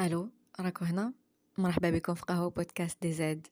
ألو 0.00 0.30
راكو 0.60 0.84
هنا؟ 0.84 1.14
مرحبا 1.58 1.90
بكم 1.90 2.14
في 2.14 2.22
قهوة 2.22 2.50
بودكاست 2.50 3.02
DZ. 3.02 3.46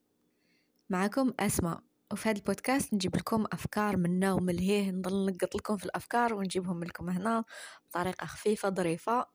معكم 0.90 1.32
أسماء 1.40 1.80
وفي 2.12 2.28
هذا 2.28 2.38
البودكاست 2.38 2.94
نجيب 2.94 3.16
لكم 3.16 3.44
أفكار 3.52 3.96
منا 3.96 4.32
وملهيه 4.32 4.90
نلقط 4.90 5.54
لكم 5.54 5.76
في 5.76 5.84
الأفكار 5.84 6.34
ونجيبهم 6.34 6.84
لكم 6.84 7.10
هنا 7.10 7.44
بطريقة 7.88 8.26
خفيفة 8.26 8.70
ظريفة 8.70 9.26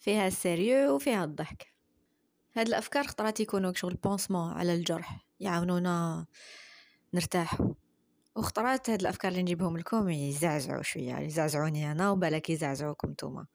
فيها 0.00 0.26
ال 0.26 0.35
sérieux 0.35 0.94
وفيها 0.94 1.24
الضحك. 1.24 1.74
هاد 2.56 2.68
الأفكار 2.68 3.06
خطرات 3.06 3.40
يكونوا 3.40 3.72
شغل 3.72 3.94
pansement 3.94 4.52
على 4.52 4.74
الجرح 4.74 5.26
يعاونونا 5.40 6.26
نرتاح. 7.14 7.58
وخطرات 8.36 8.90
هاد 8.90 9.00
الأفكار 9.00 9.30
اللي 9.30 9.42
نجيبهم 9.42 9.76
لكم 9.78 10.08
يزعزعوا 10.08 10.82
شوية 10.82 11.18
يزعزعوني 11.18 11.92
أنا 11.92 12.10
وبالك 12.10 12.50
يزعزعوكم 12.50 13.10
نتوما. 13.10 13.46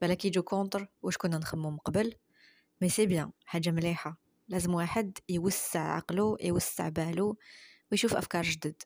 بالك 0.00 0.24
يجو 0.24 0.42
contre 0.42 0.88
واش 1.02 1.16
كنا 1.16 1.38
نخمم 1.38 1.76
قبل. 1.78 2.14
mais 2.80 2.88
c'est 2.88 3.06
bien 3.06 3.30
حاجة 3.44 3.70
مليحة. 3.70 4.18
لازم 4.48 4.74
واحد 4.74 5.18
يوسع 5.28 5.80
عقله 5.80 6.36
يوسع 6.40 6.88
باله 6.88 7.36
ويشوف 7.92 8.14
أفكار 8.14 8.42
جدد. 8.42 8.82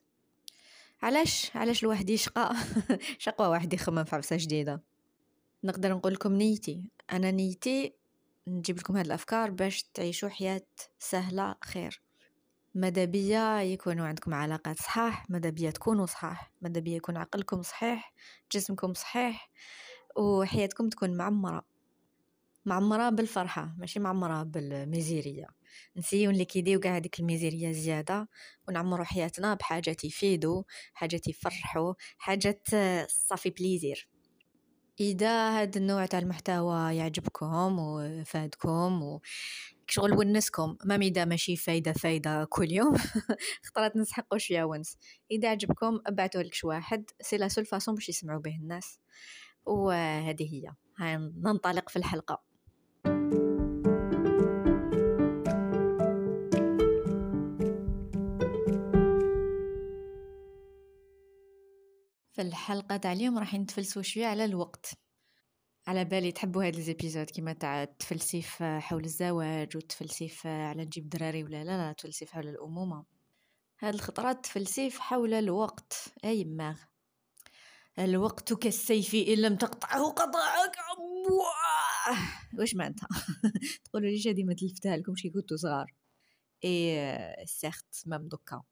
علاش؟ 1.01 1.55
علاش 1.55 1.83
الواحد 1.83 2.09
يشقى؟ 2.09 2.55
شقوى 3.17 3.47
واحد 3.47 3.73
يخمم 3.73 4.03
في 4.03 4.15
عفسة 4.15 4.37
جديدة. 4.39 4.81
نقدر 5.63 5.93
نقول 5.93 6.13
لكم 6.13 6.33
نيتي. 6.33 6.89
أنا 7.11 7.31
نيتي 7.31 7.93
نجيب 8.47 8.77
لكم 8.77 8.97
هاد 8.97 9.05
الأفكار 9.05 9.51
باش 9.51 9.83
تعيشوا 9.83 10.29
حياة 10.29 10.67
سهلة 10.99 11.55
خير. 11.63 12.01
ماذا 12.75 13.05
بيا 13.05 13.61
يكونوا 13.61 14.07
عندكم 14.07 14.33
علاقات 14.33 14.79
صحاح 14.79 15.29
ماذا 15.29 15.49
بيا 15.49 15.71
تكونوا 15.71 16.05
صحاح. 16.05 16.51
ماذا 16.61 16.79
بيا 16.79 16.95
يكون 16.95 17.17
عقلكم 17.17 17.61
صحيح 17.61 18.13
جسمكم 18.51 18.93
صحيح. 18.93 19.49
وحياتكم 20.15 20.89
تكون 20.89 21.17
معمرة. 21.17 21.65
معمرة 22.65 23.09
بالفرحة 23.09 23.75
ماشي 23.77 23.99
معمرة 23.99 24.43
بالميزيرية. 24.43 25.47
نسيو 25.97 26.29
اللي 26.31 26.45
كيديو 26.45 26.79
قاع 26.79 26.97
هذيك 26.97 27.19
الميزيرية 27.19 27.71
زيادة 27.71 28.29
ونعمرو 28.67 29.03
حياتنا 29.03 29.53
بحاجات 29.53 30.03
يفيدو 30.03 30.63
حاجات 30.93 31.27
يفرحو 31.27 31.93
حاجات 32.17 32.67
صافي 33.09 33.49
بليزير. 33.49 34.09
إذا 34.99 35.61
هاد 35.61 35.77
النوع 35.77 36.05
تاع 36.05 36.19
المحتوى 36.19 36.95
يعجبكم 36.95 37.79
وفادكم 37.79 39.03
و 39.03 39.21
شغل 39.87 40.13
ونسكم 40.17 40.77
ما 40.85 40.97
ميدا 40.97 41.25
ماشي 41.25 41.55
فايدة 41.55 41.93
فايدة 41.93 42.45
كل 42.49 42.71
يوم 42.71 42.95
خطرات 43.65 43.97
نسحقوا 43.97 44.37
شوية 44.37 44.63
ونس. 44.63 44.97
إذا 45.31 45.49
عجبكم 45.49 45.99
ابعتوا 46.05 46.41
لك 46.41 46.53
واحد 46.63 47.09
c'est 47.21 47.37
la 47.37 47.47
seule 47.47 47.65
façon 47.65 47.95
باش 47.95 48.09
يسمعوا 48.09 48.41
به 48.41 48.55
الناس. 48.55 48.99
وهذه 49.65 50.53
هي. 50.53 50.73
هيا 50.97 51.17
ننطلق 51.17 51.89
في 51.89 51.95
الحلقة. 51.95 52.43
في 62.31 62.41
الحلقة 62.41 62.97
تاع 62.97 63.13
اليوم 63.13 63.39
راح 63.39 63.53
نتفلسفوا 63.53 64.01
شوية 64.01 64.25
على 64.25 64.45
الوقت. 64.45 64.93
على 65.87 66.05
بالي 66.05 66.31
تحبوا 66.31 66.67
هاد 66.67 66.75
les 66.75 66.89
épisodes 66.89 67.25
كيما 67.25 67.53
تاع 67.53 67.83
التفلسيف 67.83 68.63
حول 68.63 69.03
الزواج 69.03 69.75
والتفلسيف 69.75 70.47
على 70.47 70.85
نجيب 70.85 71.09
دراري 71.09 71.43
ولا 71.43 71.63
لا 71.63 71.77
لا 71.77 71.93
تفلسيف 71.93 72.31
حول 72.31 72.47
الأمومة. 72.47 73.05
هاد 73.79 73.93
الخطرات 73.93 74.43
تفلسيف 74.43 74.99
حول 74.99 75.33
الوقت. 75.33 76.13
أي 76.25 76.43
ماغ. 76.45 76.79
الوقت 77.99 78.53
كالسيف 78.53 79.15
إن 79.15 79.37
لم 79.37 79.55
تقطعه 79.55 80.09
قطعك 80.09 80.75
واش 82.59 82.75
معناتها؟ 82.75 83.07
تقولوا 83.85 84.09
ليش 84.09 84.27
هذه 84.27 84.43
ما 84.43 84.53
تلفتها 84.53 84.97
لكم 84.97 85.15
شي 85.15 85.29
كنتو 85.29 85.55
صغار. 85.55 85.93
اي 86.63 87.45
سيرت 87.45 88.03
مام 88.05 88.27
دوكا. 88.27 88.63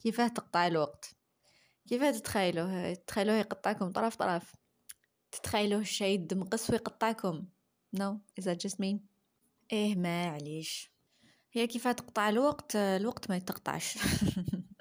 كيفاه 0.00 0.28
تقطع 0.28 0.66
الوقت؟ 0.66 1.16
كيفاه 1.88 2.10
تتخيلوه؟ 2.10 2.94
تتخيلوه 2.94 3.36
يقطعكم 3.36 3.92
طرف 3.92 4.16
طرف. 4.16 4.54
تتخيلوه 5.32 5.80
الشيء 5.80 6.26
مقص 6.32 6.70
ويقطعكم. 6.70 7.46
نو 7.94 8.20
از 8.38 8.48
جست 8.48 8.80
مين 8.80 9.06
إيه 9.72 9.94
ما 9.96 10.26
عليش 10.26 10.92
هي 11.52 11.66
كيفاه 11.66 11.92
تقطع 11.92 12.28
الوقت؟ 12.28 12.76
الوقت 12.76 13.30
ما 13.30 13.36
يتقطعش. 13.36 13.98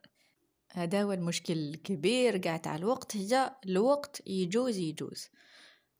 هذا 0.73 1.03
هو 1.03 1.11
المشكل 1.13 1.53
الكبير 1.53 2.37
قاع 2.37 2.57
تاع 2.57 2.75
الوقت 2.75 3.17
هي 3.17 3.55
الوقت 3.65 4.21
يجوز 4.27 4.77
يجوز. 4.77 5.29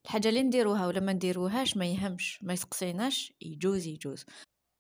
الحاجة 0.06 0.30
اللي 0.30 0.44
نديروها 0.44 0.88
ولا 0.88 1.00
ما 1.00 1.14
نديروهاش 1.14 1.78
ما 1.78 1.86
يهمش 1.86 2.44
ما 2.44 2.54
يسقسيناش 2.54 3.34
يجوز 3.42 3.88
يجوز. 3.88 4.26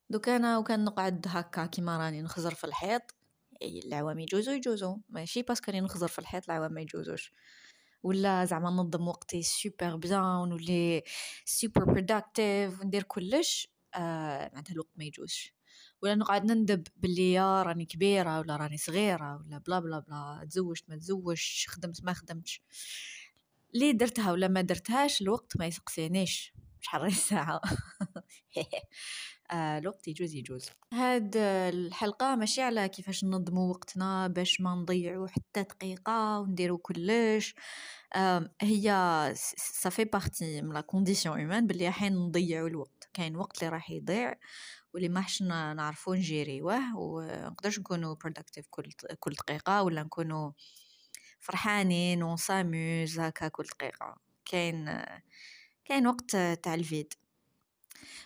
دوك 0.09 0.29
أنا 0.29 0.57
وكان 0.57 0.85
نقعد 0.85 1.25
هكا 1.27 1.65
كيما 1.65 1.97
راني 1.97 2.21
نخزر 2.21 2.53
في 2.53 2.63
الحيط 2.63 3.01
العوام 3.61 4.19
يجوزو 4.19 4.51
يجوزو. 4.51 4.97
ماشي 5.09 5.41
parce 5.41 5.60
que 5.60 5.71
راني 5.71 5.81
نخزر 5.81 6.07
في 6.07 6.19
الحيط 6.19 6.43
العوام 6.49 6.73
ما 6.73 6.81
يجوزوش. 6.81 7.33
ولا 8.03 8.45
زعما 8.45 8.69
ننظم 8.69 9.07
وقتي 9.07 9.43
super 9.43 9.95
bien 9.95 10.23
ونولي 10.23 11.03
super 11.45 11.85
productive 11.85 12.81
وندير 12.81 13.03
كلش 13.03 13.67
آه 13.95 14.49
معناتها 14.53 14.73
الوقت 14.73 14.89
ما 14.95 15.03
يجوزش. 15.05 15.53
ولا 16.01 16.15
نقعد 16.15 16.45
نندب 16.45 16.87
باللي 16.97 17.33
يا 17.33 17.63
راني 17.63 17.85
كبيرة 17.85 18.39
ولا 18.39 18.55
راني 18.57 18.77
صغيرة 18.77 19.35
ولا 19.35 19.57
بلا 19.57 19.79
بلا 19.79 19.99
بلا 19.99 20.47
تزوجت 20.49 20.89
ما 20.89 20.95
تزوجش 20.95 21.67
خدمت 21.69 22.03
ما 22.03 22.13
خدمتش. 22.13 22.61
لي 23.73 23.93
درتها 23.93 24.31
ولا 24.31 24.47
ما 24.47 24.61
درتهاش 24.61 25.21
الوقت 25.21 25.57
ما 25.57 25.65
يسقسينيش. 25.65 26.53
شحال 26.81 27.01
غير 27.01 27.11
ساعة؟ 27.11 27.61
آه 29.51 29.77
الوقت 29.77 30.07
يجوز 30.07 30.33
يجوز. 30.35 30.65
هاد 30.93 31.37
الحلقة 31.37 32.35
ماشي 32.35 32.61
على 32.61 32.89
كيفاش 32.89 33.23
ننظمو 33.23 33.69
وقتنا 33.69 34.27
باش 34.27 34.61
ما 34.61 34.75
نضيعو 34.75 35.27
حتى 35.27 35.63
دقيقة 35.63 36.39
ونديرو 36.39 36.77
كلش. 36.77 37.55
هي 38.61 39.33
ça 39.57 39.73
fait 39.73 40.05
partie 40.05 40.61
من 40.61 40.73
la 40.73 40.81
condition 40.81 41.37
humaine 41.37 41.67
بلي 41.67 41.89
أحيانا 41.89 42.15
نضيعو 42.15 42.67
الوقت. 42.67 43.09
كاين 43.13 43.35
وقت 43.35 43.57
اللي 43.57 43.69
راح 43.69 43.91
يضيع. 43.91 44.35
واللي 44.93 45.09
ما 45.09 45.21
حش 45.21 45.41
نعرفو 45.41 46.13
نجيريوه 46.13 46.97
ونقدرش 46.97 47.79
نكونو 47.79 48.15
productive 48.15 48.63
كل 48.69 48.91
كل 49.19 49.33
دقيقة 49.33 49.83
ولا 49.83 50.03
نكونو 50.03 50.53
فرحانين 51.39 52.23
ونساموز 52.23 53.19
هكا 53.19 53.47
كل 53.47 53.63
دقيقة. 53.63 54.15
كاين 54.45 55.03
كاين 55.85 56.07
وقت 56.07 56.31
تاع 56.31 56.73
ال 56.73 56.80
vide. 56.80 57.13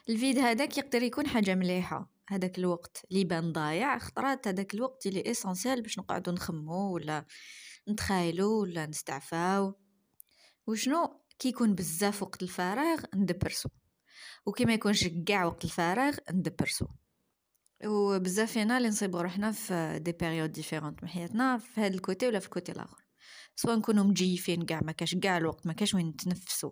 ال 0.10 0.16
vide 0.16 0.40
هذاك 0.40 0.78
يقدر 0.78 1.04
يكون 1.04 1.28
حاجة 1.28 1.56
مليحة. 1.56 2.10
هذاك 2.30 2.58
الوقت 2.58 3.06
اللي 3.12 3.24
بان 3.24 3.52
ضايع 3.54 3.98
خطرات 3.98 4.48
هذاك 4.48 4.74
الوقت 4.74 5.08
اللي 5.08 5.32
essentiel 5.32 5.82
باش 5.82 6.00
نقعدو 6.00 6.32
نخمو 6.32 6.94
ولا 6.94 7.26
نتخايلو 7.90 8.62
ولا 8.62 8.86
نستعفاو. 8.86 9.76
وشنو؟ 10.68 11.22
كي 11.40 11.50
يكون 11.50 11.76
بزاف 11.76 12.24
وقت 12.24 12.44
الفراغ 12.44 13.04
ندبرسو. 13.16 13.70
وكي 14.46 14.66
ما 14.66 14.74
يكونش 14.74 15.08
كاع 15.08 15.46
وقت 15.46 15.66
الفراغ 15.66 16.16
ندبرسو 16.32 16.86
وبزاف 17.86 18.52
فينا 18.52 18.78
اللي 18.78 18.90
نصيبو 18.90 19.20
روحنا 19.20 19.52
في 19.52 20.00
des 20.00 20.12
périodes 20.12 20.52
différentes 20.52 21.04
من 21.04 21.10
حياتنا 21.10 21.58
في 21.58 21.82
هاد 21.82 21.94
ال 21.94 22.00
côté 22.00 22.28
ولا 22.28 22.40
في 22.40 22.46
ال 22.46 22.51
côté 22.51 22.72
الآخر. 22.72 23.06
سواء 23.56 23.78
نكونو 23.78 24.04
مجيفين 24.04 24.66
كاع 24.66 24.80
ما 24.84 24.92
كاش 24.92 25.16
كاع 25.16 25.38
الوقت 25.38 25.68
ما 25.68 25.74
كاش 25.74 25.94
وين 25.94 26.08
نتنفسو 26.08 26.72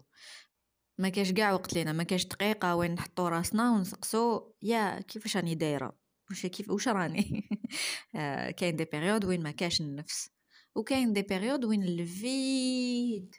ما 0.97 1.09
كاش 1.09 1.31
كاع 1.31 1.53
وقت 1.53 1.73
لينا 1.73 1.91
ما 1.93 2.03
كاش 2.03 2.25
دقيقة 2.25 2.75
وين 2.75 2.91
نحطو 2.93 3.27
راسنا 3.27 3.71
ونسقسو 3.71 4.51
يا 4.61 5.01
كيفاش 5.01 5.37
راني 5.37 5.55
دايرة؟ 5.55 5.97
واش 6.29 6.45
كيف 6.45 6.69
واش 6.69 6.87
راني؟ 6.87 7.49
آه، 8.15 8.51
كاين 8.51 8.75
des 8.75 8.85
périodes 8.85 9.25
وين 9.25 9.43
ما 9.43 9.51
كاش 9.51 9.81
النفس. 9.81 10.29
وكاين 10.75 11.13
des 11.13 11.21
périodes 11.21 11.65
وين 11.65 11.83
ال 11.83 12.09
vide. 12.09 13.35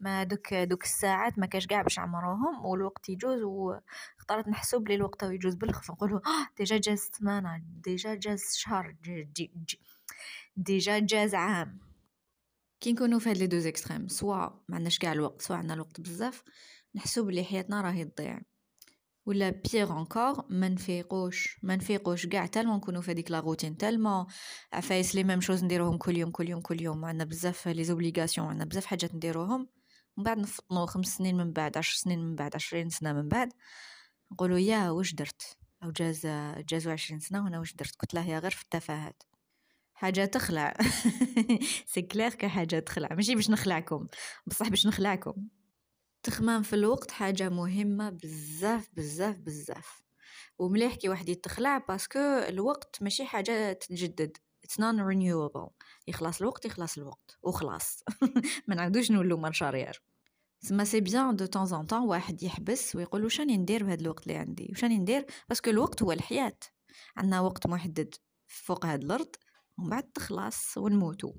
ما 0.00 0.24
دوك 0.24 0.54
دوك 0.54 0.84
الساعات 0.84 1.38
ما 1.38 1.46
كاش 1.46 1.66
كاع 1.66 1.82
باش 1.82 1.98
نعمروهم 1.98 2.64
والوقت 2.64 3.08
يجوز 3.08 3.42
وخطرات 3.42 4.48
نحسو 4.48 4.78
بلي 4.78 4.94
الوقت 4.94 5.22
يجوز 5.22 5.54
بالخف 5.54 5.90
نقولو 5.90 6.16
آه 6.16 6.48
déjà 6.56 6.78
جاز 6.78 6.98
سمانه 6.98 7.62
déjà 7.84 8.14
جاز 8.14 8.42
شهر 8.56 8.96
déjà 10.56 10.98
جاز 10.98 11.34
عام. 11.34 11.78
كي 12.80 12.92
نكونو 12.92 13.18
في 13.18 13.30
هاد 13.30 13.36
les 13.36 13.46
deux 13.46 13.66
extrêmes 13.66 14.08
soit 14.08 14.46
ما 14.68 14.76
عندناش 14.76 14.98
كاع 14.98 15.12
الوقت 15.12 15.42
soit 15.42 15.56
عندنا 15.56 15.74
الوقت 15.74 16.00
بزاف 16.00 16.42
نحسو 16.94 17.24
بلي 17.24 17.44
حياتنا 17.44 17.80
راهي 17.80 18.04
تضيع. 18.04 18.40
ولا 19.26 19.50
pire 19.50 19.98
encore 19.98 20.44
ما 20.50 20.68
نفيقوش 20.68 21.58
ما 21.62 21.76
نفيقوش 21.76 22.26
كاع 22.26 22.46
tellement 22.46 22.76
نكونوا 22.76 23.02
في 23.02 23.10
هذيك 23.10 23.30
la 23.30 23.40
routine 23.40 23.76
tellement 23.76 24.26
عفايس 24.72 25.14
les 25.14 25.24
mêmes 25.24 25.40
choses 25.40 25.64
نديروهم 25.64 25.98
كل 25.98 26.16
يوم 26.16 26.30
كل 26.30 26.48
يوم 26.48 26.60
كل 26.60 26.80
يوم. 26.82 27.04
عندنا 27.04 27.24
بزاف 27.24 27.68
les 27.68 27.84
obligations 27.84 28.46
عندنا 28.46 28.64
بزاف 28.64 28.86
حاجات 28.86 29.14
نديروهم. 29.14 29.68
من 30.16 30.24
بعد 30.24 30.38
نفطنو 30.38 30.86
خمس 30.86 31.06
سنين 31.06 31.36
من 31.36 31.52
بعد 31.52 31.78
عشر 31.78 31.96
سنين 31.96 32.18
من 32.18 32.34
بعد 32.34 32.54
عشرين 32.54 32.88
سنة 32.88 33.12
من 33.12 33.28
بعد 33.28 33.52
نقولوا 34.32 34.58
يا 34.58 34.90
واش 34.90 35.14
درت؟ 35.14 35.56
أو 35.82 35.90
جاز 35.90 36.26
جازو 36.68 36.90
عشرين 36.90 37.20
سنة 37.20 37.44
وأنا 37.44 37.58
واش 37.58 37.74
درت؟ 37.74 37.96
ضيعته 37.96 38.28
يا 38.28 38.38
غير 38.38 38.50
في 38.50 38.62
التفاهات. 38.62 39.22
حاجة 39.94 40.24
تخلع. 40.24 40.74
c'est 41.92 42.02
que 42.02 42.40
حاجة 42.40 42.78
تخلع. 42.78 43.08
ماشي 43.14 43.34
باش 43.34 43.50
نخلعكم. 43.50 44.06
بصح 44.46 44.68
باش 44.68 44.86
نخلعكم. 44.86 45.34
التخمام 46.16 46.62
في 46.62 46.72
الوقت 46.72 47.10
حاجة 47.10 47.48
مهمة 47.48 48.10
بزاف 48.10 48.88
بزاف 48.92 49.38
بزاف. 49.38 50.02
ومليح 50.58 50.94
كي 50.94 51.08
واحد 51.08 51.28
يتخلع 51.28 51.78
parce 51.78 52.03
que 52.03 52.18
الوقت 52.18 53.02
ماشي 53.02 53.24
حاجة 53.24 53.72
تتجدد. 53.72 54.36
It's 54.66 54.76
non 54.80 54.98
renewable 54.98 55.70
يخلص 56.08 56.40
الوقت 56.40 56.64
يخلص 56.64 56.98
الوقت. 56.98 57.38
وخلاص. 57.42 58.02
ما 58.68 58.74
نعاودوش 58.74 59.10
نولو 59.10 59.36
marche 59.36 59.62
arrière 59.62 60.02
سما 60.60 60.84
c'est 60.84 61.00
bien 61.00 61.36
de 61.36 61.46
temps 61.46 61.66
en 61.66 61.86
temps 61.86 62.02
واحد 62.02 62.42
يحبس 62.42 62.96
ويقول 62.96 63.24
واش 63.24 63.40
راني 63.40 63.56
ندير 63.56 63.84
بهذا 63.84 64.00
الوقت 64.00 64.22
اللي 64.22 64.38
عندي؟ 64.38 64.66
واش 64.70 64.82
راني 64.84 64.98
ندير؟ 64.98 65.26
parce 65.48 65.62
que 65.62 65.70
الوقت 65.70 66.02
هو 66.02 66.12
الحياة. 66.12 66.58
عندنا 67.16 67.40
وقت 67.40 67.66
محدد 67.66 68.14
فوق 68.46 68.86
هاد 68.86 69.04
الأرض 69.04 69.28
ومن 69.78 69.90
بعد 69.90 70.02
تخلص 70.02 70.78
ونموتو. 70.78 71.34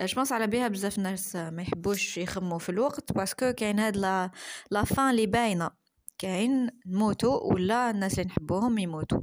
جبونس 0.00 0.32
على 0.32 0.46
بها 0.46 0.68
بزاف 0.68 0.98
ناس 0.98 1.36
ما 1.36 1.62
يحبوش 1.62 2.18
يخمو 2.18 2.58
في 2.58 2.68
الوقت 2.68 3.12
باسكو 3.12 3.52
كاين 3.52 3.78
هاد 3.78 3.96
لا 3.96 4.30
لا 4.70 4.84
فان 4.84 5.14
لي 5.14 5.26
باينة. 5.26 5.70
كاين 6.18 6.70
نموتو 6.86 7.40
ولا 7.52 7.90
الناس 7.90 8.12
اللي 8.18 8.24
نحبوهم 8.24 8.78
يموتوا 8.78 9.20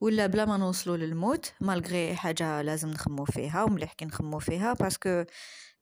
ولا 0.00 0.26
بلا 0.26 0.44
ما 0.44 0.56
نوصلوا 0.56 0.96
للموت 0.96 1.52
مالغري 1.60 2.16
حاجة 2.16 2.62
لازم 2.62 2.88
نخمو 2.88 3.24
فيها 3.24 3.62
ومليح 3.62 3.92
كي 3.92 4.04
نخمو 4.04 4.38
فيها 4.38 4.72
باسكو 4.72 5.24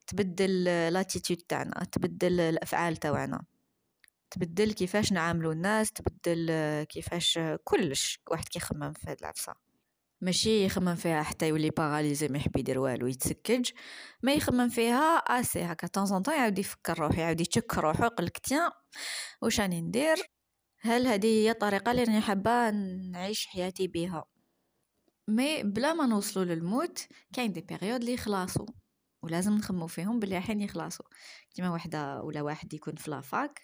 تبدل 0.06 0.64
لاتيتود 0.64 1.36
تاعنا 1.36 1.84
تبدل 1.92 2.40
الأفعال 2.40 2.96
تاعنا. 2.96 3.44
تبدل 4.30 4.72
كيفاش 4.72 5.12
نعاملو 5.12 5.52
الناس 5.52 5.92
تبدل 5.92 6.46
كيفاش 6.82 7.38
كلش 7.64 8.20
واحد 8.30 8.48
كيخمم 8.48 8.92
في 8.92 9.10
هاد 9.10 9.16
العفسة. 9.20 9.54
ماشي 10.20 10.64
يخمم 10.64 10.94
فيها 10.94 11.22
حتى 11.22 11.48
يولي 11.48 11.70
باراليزي 11.70 12.28
ما 12.28 12.38
يحب 12.38 12.56
يدير 12.56 12.78
والو 12.78 13.06
يتسكج. 13.06 13.70
ما 14.22 14.32
يخمم 14.32 14.68
فيها 14.68 15.16
آسي 15.16 15.62
هكا 15.62 15.86
طون 15.86 16.22
طون 16.22 16.34
يعاود 16.34 16.58
يفكر 16.58 16.98
روحو 16.98 17.20
يعاود 17.20 17.40
يتشك 17.40 17.78
روحو 17.78 18.04
يقولك 18.04 18.38
تيان 18.38 18.70
واش 19.42 19.60
راني 19.60 19.80
ندير؟ 19.80 20.16
هل 20.84 21.06
هذه 21.06 21.26
هي 21.26 21.50
الطريقة 21.50 21.90
اللي 21.90 22.04
راني 22.04 22.20
حابه 22.20 22.70
نعيش 23.10 23.46
حياتي 23.46 23.86
بها؟ 23.86 24.24
مي 25.28 25.62
بلا 25.62 25.94
ما 25.94 26.06
نوصلوا 26.06 26.44
للموت 26.44 27.06
كاين 27.32 27.52
دي 27.52 27.60
بيريود 27.60 28.00
اللي 28.00 28.12
يخلصوا 28.12 28.66
ولازم 29.22 29.52
نخمو 29.52 29.86
فيهم 29.86 30.18
بلي 30.18 30.40
حين 30.40 30.60
يخلصوا 30.60 31.06
كيما 31.54 31.70
وحدة 31.70 32.22
ولا 32.22 32.42
واحد 32.42 32.74
يكون 32.74 32.94
في 32.94 33.10
لافاك 33.10 33.60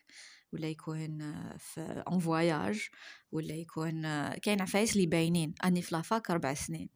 ولا 0.53 0.69
يكون 0.69 1.19
في 1.59 2.03
en 2.09 2.19
voyage 2.19 2.89
ولا 3.33 3.55
يكون 3.55 4.03
كاين 4.35 4.61
عفايس 4.61 4.97
اللي 4.97 5.07
باينين. 5.07 5.55
أني 5.65 5.83
في 5.83 5.95
la 5.95 6.09
fac 6.09 6.31
ربع 6.31 6.55
سنين. 6.55 6.89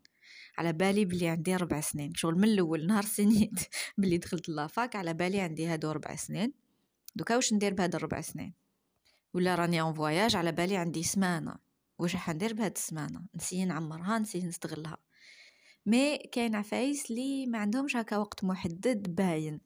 على 0.59 0.73
بالي 0.73 1.05
بلي 1.05 1.29
عندي 1.29 1.57
ربع 1.57 1.81
سنين. 1.81 2.15
شغل 2.15 2.35
من 2.35 2.45
الأول 2.45 2.87
نهار 2.87 3.05
سنيت. 3.05 3.61
بلي 3.99 4.19
دخلت 4.19 4.49
la 4.49 4.68
fac 4.68 4.97
على 4.97 5.15
بالي 5.15 5.41
عندي 5.41 5.67
هادو 5.67 5.91
ربع 5.93 6.17
سنين. 6.17 6.53
دوكا 7.17 7.37
واش 7.37 7.53
ندير 7.53 7.75
بهاد 7.75 7.95
الربع 7.95 8.21
سنين؟ 8.21 8.62
ولا 9.35 9.55
راني 9.55 9.81
en 9.81 9.95
voyage 9.95 10.37
على 10.37 10.53
بالي 10.53 10.77
عندي 10.77 11.03
سمانة. 11.03 11.55
واش 11.99 12.15
راح 12.15 12.31
ندير 12.31 12.55
بهاد 12.55 12.73
السمانة؟ 12.77 13.23
نسيي 13.35 13.65
نعمرها 13.65 14.19
نسيي 14.19 14.47
نستغلها. 14.47 14.97
mais 15.87 16.19
كاين 16.19 16.55
عفايس 16.55 17.11
لي 17.11 17.47
ما 17.47 17.59
عندهمش 17.59 17.97
هكا 17.97 18.17
وقت 18.17 18.45
محدد 18.45 19.15
باين. 19.15 19.61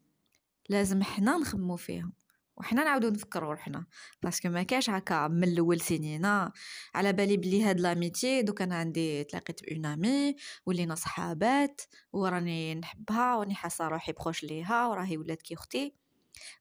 لازم 0.68 1.02
حنا 1.02 1.36
نخمو 1.38 1.76
فيهم. 1.76 2.12
وحنا 2.56 2.84
نعاودو 2.84 3.08
نفكروا 3.08 3.50
روحنا 3.50 3.86
parce 4.22 4.38
que 4.39 4.48
ما 4.48 4.62
كاش 4.62 4.90
هكا 4.90 5.28
من 5.28 5.44
الأول 5.44 5.80
سنينا 5.80 6.52
على 6.94 7.12
بالي 7.12 7.36
بلي 7.36 7.62
هاد 7.62 7.80
l'amitié 7.80 8.42
دوك 8.42 8.62
أنا 8.62 8.76
عندي 8.76 9.24
تلاقيت 9.24 9.60
bonne 9.70 9.86
amie 9.86 10.36
ولينا 10.66 10.94
صحابات 10.94 11.80
وراني 12.12 12.74
نحبها 12.74 13.36
وراني 13.36 13.54
حاسة 13.54 13.88
روحي 13.88 14.12
proche 14.12 14.44
ليها 14.44 14.86
وراهي 14.86 15.16
ولات 15.16 15.42
كي 15.42 15.54
أختي. 15.54 15.94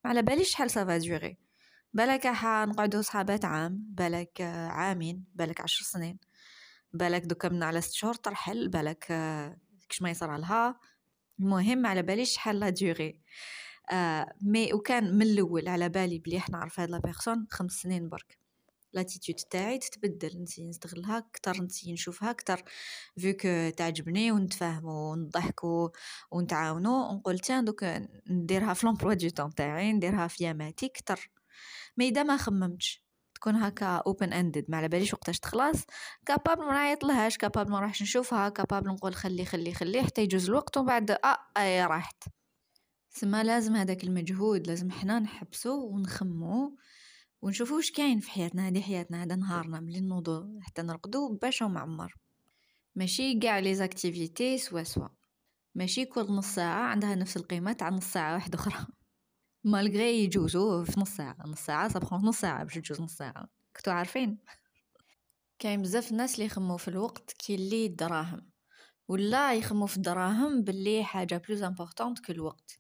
ما 0.04 0.10
على 0.10 0.22
باليش 0.22 0.50
شحال 0.50 0.72
ça 0.72 0.85
va 0.85 0.98
durer 0.98 1.38
بالك 1.96 2.28
حنقعدو 2.28 3.02
صحابات 3.02 3.46
عام 3.46 3.86
بالك 3.90 4.42
عامين 4.72 5.26
بالك 5.36 5.62
عشر 5.62 5.84
سنين 5.86 6.20
بالك 6.94 7.22
دوكا 7.22 7.50
من 7.50 7.64
على 7.64 7.82
ست 7.82 7.94
شهور 7.94 8.14
ترحل 8.14 8.68
بالك 8.70 9.06
كش 9.90 10.02
ما 10.02 10.10
يصرى 10.10 10.38
لها 10.38 10.80
المهم 11.40 11.86
على 11.86 12.02
باليش 12.02 12.34
شحال 12.34 12.60
la 12.60 12.70
durée 12.70 13.22
آه 13.92 14.34
mais 14.52 14.74
وكان 14.74 15.14
من 15.18 15.22
الأول 15.22 15.68
على 15.68 15.90
بالي 15.90 16.20
بلي 16.20 16.38
إحنا 16.38 16.58
نعرف 16.58 16.80
هاد 16.80 16.90
la 16.90 17.00
personne 17.00 17.48
خمس 17.50 17.72
سنين 17.72 18.10
برك. 18.10 18.38
l'attitude 18.94 19.36
تاعي 19.36 19.78
تتبدل 19.80 20.44
نسي 20.44 20.64
نستغلها 20.66 21.18
أكثر 21.18 21.64
نسي 21.64 21.94
نشوفها 21.94 22.32
أكثر 22.32 22.64
فيك 23.18 23.42
تعجبني 23.78 24.32
ونتفاهموا 24.32 25.12
ونضحكوا 25.12 25.90
ونتعاونوا 26.32 27.10
ونقول 27.12 27.40
tant 27.40 27.66
que 27.66 27.86
نديرها 28.30 28.74
في 28.74 28.86
l'emploi 28.86 29.14
du 29.14 29.24
temps 29.24 29.50
تاعي 29.50 29.94
نديرها 29.94 30.28
في 30.28 30.44
ياماتي 30.44 30.86
أكثر 30.86 31.30
mais 31.98 32.08
إذا 32.08 32.24
ما 32.24 32.38
خممتش. 32.38 33.06
تكون 33.36 33.56
هكا 33.56 33.86
open 33.86 34.34
ended 34.34 34.66
ما 34.70 34.78
على 34.78 34.88
باليش 34.88 35.14
وقتاش 35.14 35.40
تخلص. 35.40 35.86
capable 36.26 36.66
ما 36.66 36.72
نعيط 36.74 37.04
لهاش 37.04 37.38
capable 37.38 37.72
ما 37.72 37.80
نروحش 37.80 38.02
نشوفها 38.02 38.50
capable 38.50 38.88
نقول 38.88 39.16
خلي 39.16 39.46
خلي 39.46 39.74
خلي 39.74 40.04
حتى 40.04 40.22
يجوز 40.22 40.50
الوقت 40.50 40.78
ومن 40.78 40.88
بعد 40.88 41.12
آه 41.12 41.38
اي 41.58 41.86
راحت. 41.86 42.24
سما 43.10 43.44
لازم 43.44 43.76
هذاك 43.76 44.04
المجهود 44.04 44.68
لازم 44.68 44.92
حنا 44.92 45.20
نحبسو 45.20 45.88
ونخمو 45.88 46.78
ونشوفو 47.42 47.76
واش 47.76 47.92
كاين 47.92 48.20
في 48.20 48.32
حياتنا. 48.32 48.68
هذه 48.68 48.82
حياتنا 48.82 49.24
هذا 49.24 49.36
نهارنا 49.36 49.80
ملي 49.80 50.00
نوضو 50.00 50.60
حتى 50.62 50.82
نرقدو 50.82 51.38
باش 51.42 51.64
معمر 51.64 52.16
ماشي 52.96 53.40
كاع 53.40 53.60
les 53.60 53.76
activités 53.76 54.58
سوا 54.58 54.84
سوا. 54.84 55.08
ماشي 55.76 56.06
كل 56.06 56.22
نص 56.22 56.48
ساعة 56.56 56.84
عندها 56.84 57.16
نفس 57.16 57.38
القيمة 57.38 57.74
تاع 57.74 57.90
نص 57.90 58.06
ساعة 58.14 58.34
واحدة 58.34 58.60
أخرى. 58.60 58.86
malgré 59.66 60.24
يجوزو 60.24 60.84
في 60.84 61.00
نص 61.00 61.10
ساعة 61.10 61.38
نص 61.46 61.60
ساعة 61.60 61.90
صبحو 61.90 62.18
نص 62.18 62.40
ساعة 62.40 62.64
باش 62.64 62.74
تجوز 62.74 63.02
نص 63.02 63.16
ساعة 63.16 63.50
كنتو 63.76 63.92
عارفين 63.92 64.38
كاين 65.60 65.82
بزاف 65.82 66.12
الناس 66.12 66.36
اللي 66.36 66.46
يخمو 66.46 66.78
في 66.78 66.88
الوقت 66.88 67.32
كي 67.32 67.56
اللي 67.56 67.86
الدراهم 67.86 68.50
ولا 69.08 69.54
يخمو 69.54 69.86
في 69.86 69.98
الدراهم 69.98 70.62
باللي 70.64 71.04
حاجة 71.04 71.42
plus 71.48 71.64
importante 71.64 72.20
que 72.20 72.32
الوقت. 72.32 72.80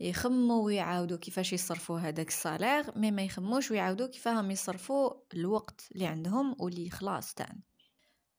يخمو 0.00 0.64
ويعاودو 0.64 1.18
كيفاش 1.18 1.52
يصرفوا 1.52 1.98
هذاك 1.98 2.28
ال 2.28 2.37
salaire 2.37 2.98
mais 2.98 3.10
ما 3.10 3.22
يخموش 3.22 3.70
ويعاودو 3.70 4.08
كيفاهم 4.08 4.50
يصرفوا 4.50 5.12
الوقت 5.34 5.88
اللي 5.92 6.06
عندهم 6.06 6.56
واللي 6.58 6.90
خلاص 6.90 7.34
تاعنا 7.34 7.60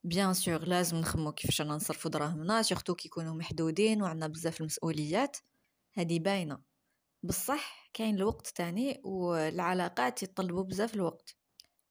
bien 0.03 0.33
sûr 0.33 0.63
لازم 0.63 0.97
نخمو 0.97 1.31
كيفاش 1.31 1.61
رانا 1.61 1.75
نصرفوا 1.75 2.11
دراهمنا 2.11 2.61
surtout 2.61 2.95
كي 2.95 3.07
يكونوا 3.07 3.35
محدودين 3.35 4.01
وعندنا 4.01 4.27
بزاف 4.27 4.61
المسؤوليات. 4.61 5.37
هذه 5.93 6.19
باينة. 6.19 6.61
بصح 7.23 7.80
كاين 7.93 8.15
الوقت 8.15 8.47
تاني 8.47 9.01
والعلاقات 9.03 10.23
يطلبوا 10.23 10.63
بزاف 10.63 10.95
الوقت. 10.95 11.35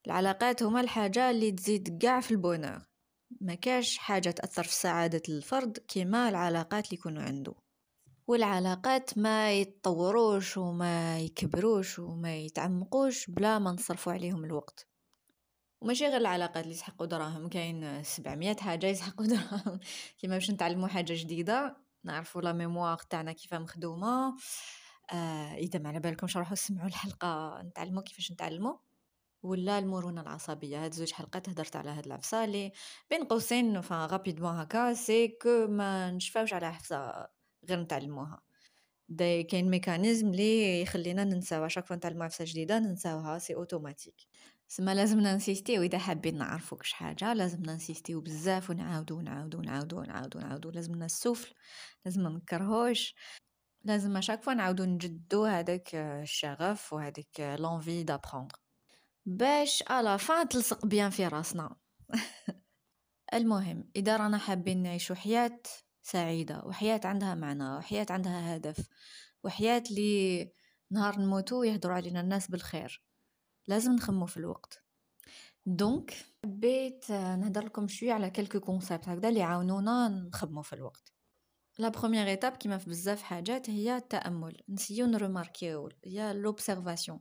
العلاقات 0.06 0.62
هما 0.62 0.80
الحاجة 0.80 1.30
اللي 1.30 1.52
تزيد 1.52 2.04
قاع 2.04 2.20
في 2.20 2.30
البونور. 2.30 2.78
ما 3.40 3.54
كاش 3.54 3.98
حاجة 3.98 4.30
تأثر 4.30 4.62
في 4.62 4.74
سعادة 4.74 5.22
الفرد 5.28 5.78
كما 5.88 6.28
العلاقات 6.28 6.84
اللي 6.84 6.98
يكونوا 6.98 7.22
عنده 7.22 7.54
والعلاقات 8.26 9.18
ما 9.18 9.52
يتطوروش 9.52 10.56
وما 10.56 11.18
يكبروش 11.18 11.98
وما 11.98 12.36
يتعمقوش 12.36 13.30
بلا 13.30 13.58
ما 13.58 13.72
نصرفوا 13.72 14.12
عليهم 14.12 14.44
الوقت. 14.44 14.86
وماشي 15.80 16.06
غير 16.06 16.16
العلاقات 16.16 16.64
اللي 16.64 16.74
يسحقوا 16.74 17.06
دراهم 17.06 17.48
كاين 17.48 18.02
700 18.02 18.56
حاجة 18.56 18.86
يسحقوا 18.86 19.26
دراهم. 19.32 19.80
كيما 20.18 20.34
باش 20.34 20.50
نتعلموا 20.50 20.88
حاجة 20.88 21.12
جديدة 21.16 21.76
نعرفوا 22.04 22.42
la 22.42 22.52
mémoire 22.52 22.98
تاعنا 22.98 23.32
كيف 23.32 23.54
مخدومة. 23.54 24.36
آه 25.12 25.54
إذا 25.54 25.78
ما 25.78 25.88
على 25.88 26.00
بالكمش 26.00 26.36
روحوا 26.36 26.54
سمعوا 26.54 26.88
الحلقة 26.88 27.62
نتعلموا 27.62 28.02
كيفاش 28.02 28.32
نتعلموا؟ 28.32 28.74
ولا 29.42 29.78
المرونة 29.78 30.20
العصبية 30.20 30.84
هاد 30.84 30.94
زوج 30.94 31.12
حلقات 31.12 31.48
هدرت 31.48 31.76
على 31.76 31.90
هاد 31.90 32.06
العفسه 32.06 32.44
بين 33.10 33.24
قوسين 33.30 33.80
rapidement 33.80 34.54
هكا 34.56 34.94
c'est 34.94 35.28
que 35.28 35.66
ما 35.66 36.10
نشفاوش 36.10 36.52
على 36.52 36.72
عفسة 36.72 37.28
غير 37.68 37.80
نتعلموها. 37.80 38.42
دا 39.08 39.42
كاين 39.42 39.70
mécanisme 39.70 40.30
لي 40.30 40.82
يخلينا 40.82 41.24
ننساو 41.24 41.68
chaque 41.68 41.92
نتعلمو 41.92 42.22
عفسه 42.22 42.44
جديدة 42.44 42.78
ننساوها. 42.78 43.38
c'est 43.38 43.54
automatique 43.54 44.16
سما 44.68 44.94
لازمنا 44.94 45.36
نسيستيو. 45.36 45.82
إذا 45.82 45.98
حابين 45.98 46.38
نعرفو 46.38 46.76
كش 46.76 46.92
حاجة 46.92 47.34
لازمنا 47.34 47.74
نسيستيو 47.74 48.20
بزاف 48.20 48.70
ونعاودو 48.70 49.16
ونعاودو 49.18 49.58
ونعاودو 49.58 49.98
ونعاودو 49.98 50.38
ونعاودو 50.38 50.70
لازمنا 50.70 51.04
السفل. 51.06 51.54
لازم 52.04 52.28
نكرهوش. 52.28 53.14
لازم 53.84 54.16
à 54.16 54.20
chaque 54.20 54.42
fois 54.42 54.54
نعاودو 54.54 54.84
نجدو 54.84 55.44
هذاك 55.44 55.94
الشغف 55.94 56.92
وهذيك 56.92 57.40
l'envie 57.40 58.02
d'apprendre 58.02 58.58
باش 59.26 59.82
à 59.82 59.94
la 59.94 60.16
fin 60.16 60.48
تلصق 60.48 60.86
bien 60.86 61.10
في 61.10 61.26
راسنا. 61.26 61.76
المهم 63.34 63.90
إذا 63.96 64.16
رانا 64.16 64.38
حابين 64.38 64.82
نعيشو 64.82 65.14
حياه 65.14 65.60
سعيدة 66.02 66.62
وحياة 66.64 67.00
عندها 67.04 67.34
معنى 67.34 67.76
وحياة 67.76 68.06
عندها 68.10 68.56
هدف 68.56 68.88
وحياة 69.44 69.82
اللي 69.90 70.52
نهار 70.90 71.20
نموتو 71.20 71.62
يهدروا 71.62 71.94
علينا 71.94 72.20
الناس 72.20 72.50
بالخير 72.50 73.04
لازم 73.68 73.92
نخمو 73.92 74.26
في 74.26 74.36
الوقت. 74.36 74.84
donc 75.66 76.14
حبيت 76.44 77.10
نهدر 77.10 77.64
لكم 77.64 77.88
شوية 77.88 78.12
على 78.12 78.30
quelques 78.30 78.60
concepts 78.60 79.08
هكذا 79.08 79.28
اللي 79.28 79.40
يعاونونا 79.40 80.08
نخمو 80.08 80.62
في 80.62 80.72
الوقت. 80.72 81.09
la 81.80 81.88
première 81.88 82.26
étape 82.26 82.56
كيما 82.56 82.78
في 82.78 82.90
بزاف 82.90 83.22
حاجات 83.22 83.70
هي 83.70 83.96
التامل 83.96 84.62
نسيو 84.68 85.06
نروماركيو 85.06 85.88
هي 86.04 86.34
l'observation 86.34 87.20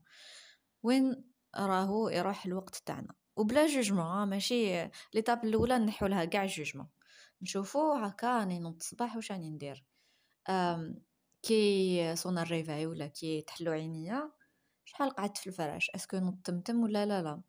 وين 0.83 1.23
راهو 1.55 2.09
يروح 2.09 2.45
الوقت 2.45 2.75
تاعنا 2.75 3.13
وبلا 3.35 3.67
jugement 3.67 4.23
ماشي 4.23 4.89
l'étape 5.13 5.45
الاولى 5.45 5.77
نحو 5.77 6.05
لها 6.05 6.25
كاع 6.25 6.45
jugement 6.45 6.87
نشوفو 7.41 7.93
هكا 7.93 8.39
راني 8.39 8.59
نوض 8.59 8.75
الصباح 8.75 9.15
واش 9.15 9.31
راني 9.31 9.49
ندير 9.49 9.85
كي 11.43 12.15
صونا 12.15 12.41
ال 12.41 12.47
réveil 12.47 12.85
ولا 12.87 13.07
كي 13.07 13.41
تحلو 13.41 13.71
عينيا 13.71 14.31
شحال 14.85 15.09
قعدت 15.09 15.37
في 15.37 15.47
الفراش 15.47 15.89
est-ce 15.89 16.08
que 16.08 16.17
نوض 16.17 16.41
تمتم 16.43 16.83
ولا 16.83 17.05
لا 17.05 17.21
لا 17.21 17.41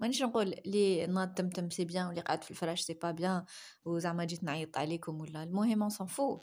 مانيش 0.00 0.22
نقول 0.22 0.54
لي 0.66 1.06
ناض 1.06 1.34
تمتم 1.34 1.70
c'est 1.70 1.84
bien 1.84 2.06
ولي 2.06 2.20
قعدت 2.20 2.44
في 2.44 2.50
الفراش 2.50 2.80
c'est 2.80 2.94
pas 2.94 3.10
bien 3.10 3.44
وزعما 3.84 4.24
جيت 4.24 4.44
نعيط 4.44 4.78
عليكم 4.78 5.20
ولا. 5.20 5.42
المهم 5.42 5.82
اون 5.82 5.90
سون 5.90 6.40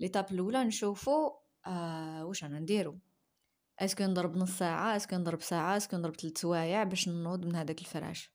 l'étape 0.00 0.26
الأولى 0.32 0.64
نشوفو 0.64 1.32
آه 1.66 2.24
واش 2.26 2.44
رانا 2.44 2.58
نديرو؟ 2.58 2.98
est-ce 3.78 3.95
que 3.95 4.04
نضرب 4.04 4.36
نص 4.36 4.58
ساعة؟ 4.58 4.96
est-ce 4.96 5.09
que 5.09 5.16
نضرب 5.16 5.42
ساعة؟ 5.42 5.76
est-ce 5.76 5.89
que 5.89 5.96
نضرب 5.96 6.16
3 6.16 6.40
سوايع 6.40 6.84
باش 6.84 7.08
نوض 7.08 7.46
من 7.46 7.54
هذاك 7.54 7.80
الفراش؟ 7.80 8.32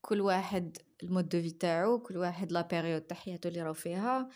كل 0.00 0.20
واحد 0.20 0.78
ال 1.02 1.07
mode 1.07 1.28
de 1.28 1.40
vie 1.42 1.50
تاعو 1.50 1.98
كل 2.02 2.16
واحد 2.16 2.52
la 2.52 2.60
période 2.60 3.02
تاع 3.02 3.16
حياته 3.16 3.48
اللي 3.48 3.62
راهو 3.62 3.74
فيها 3.74 4.28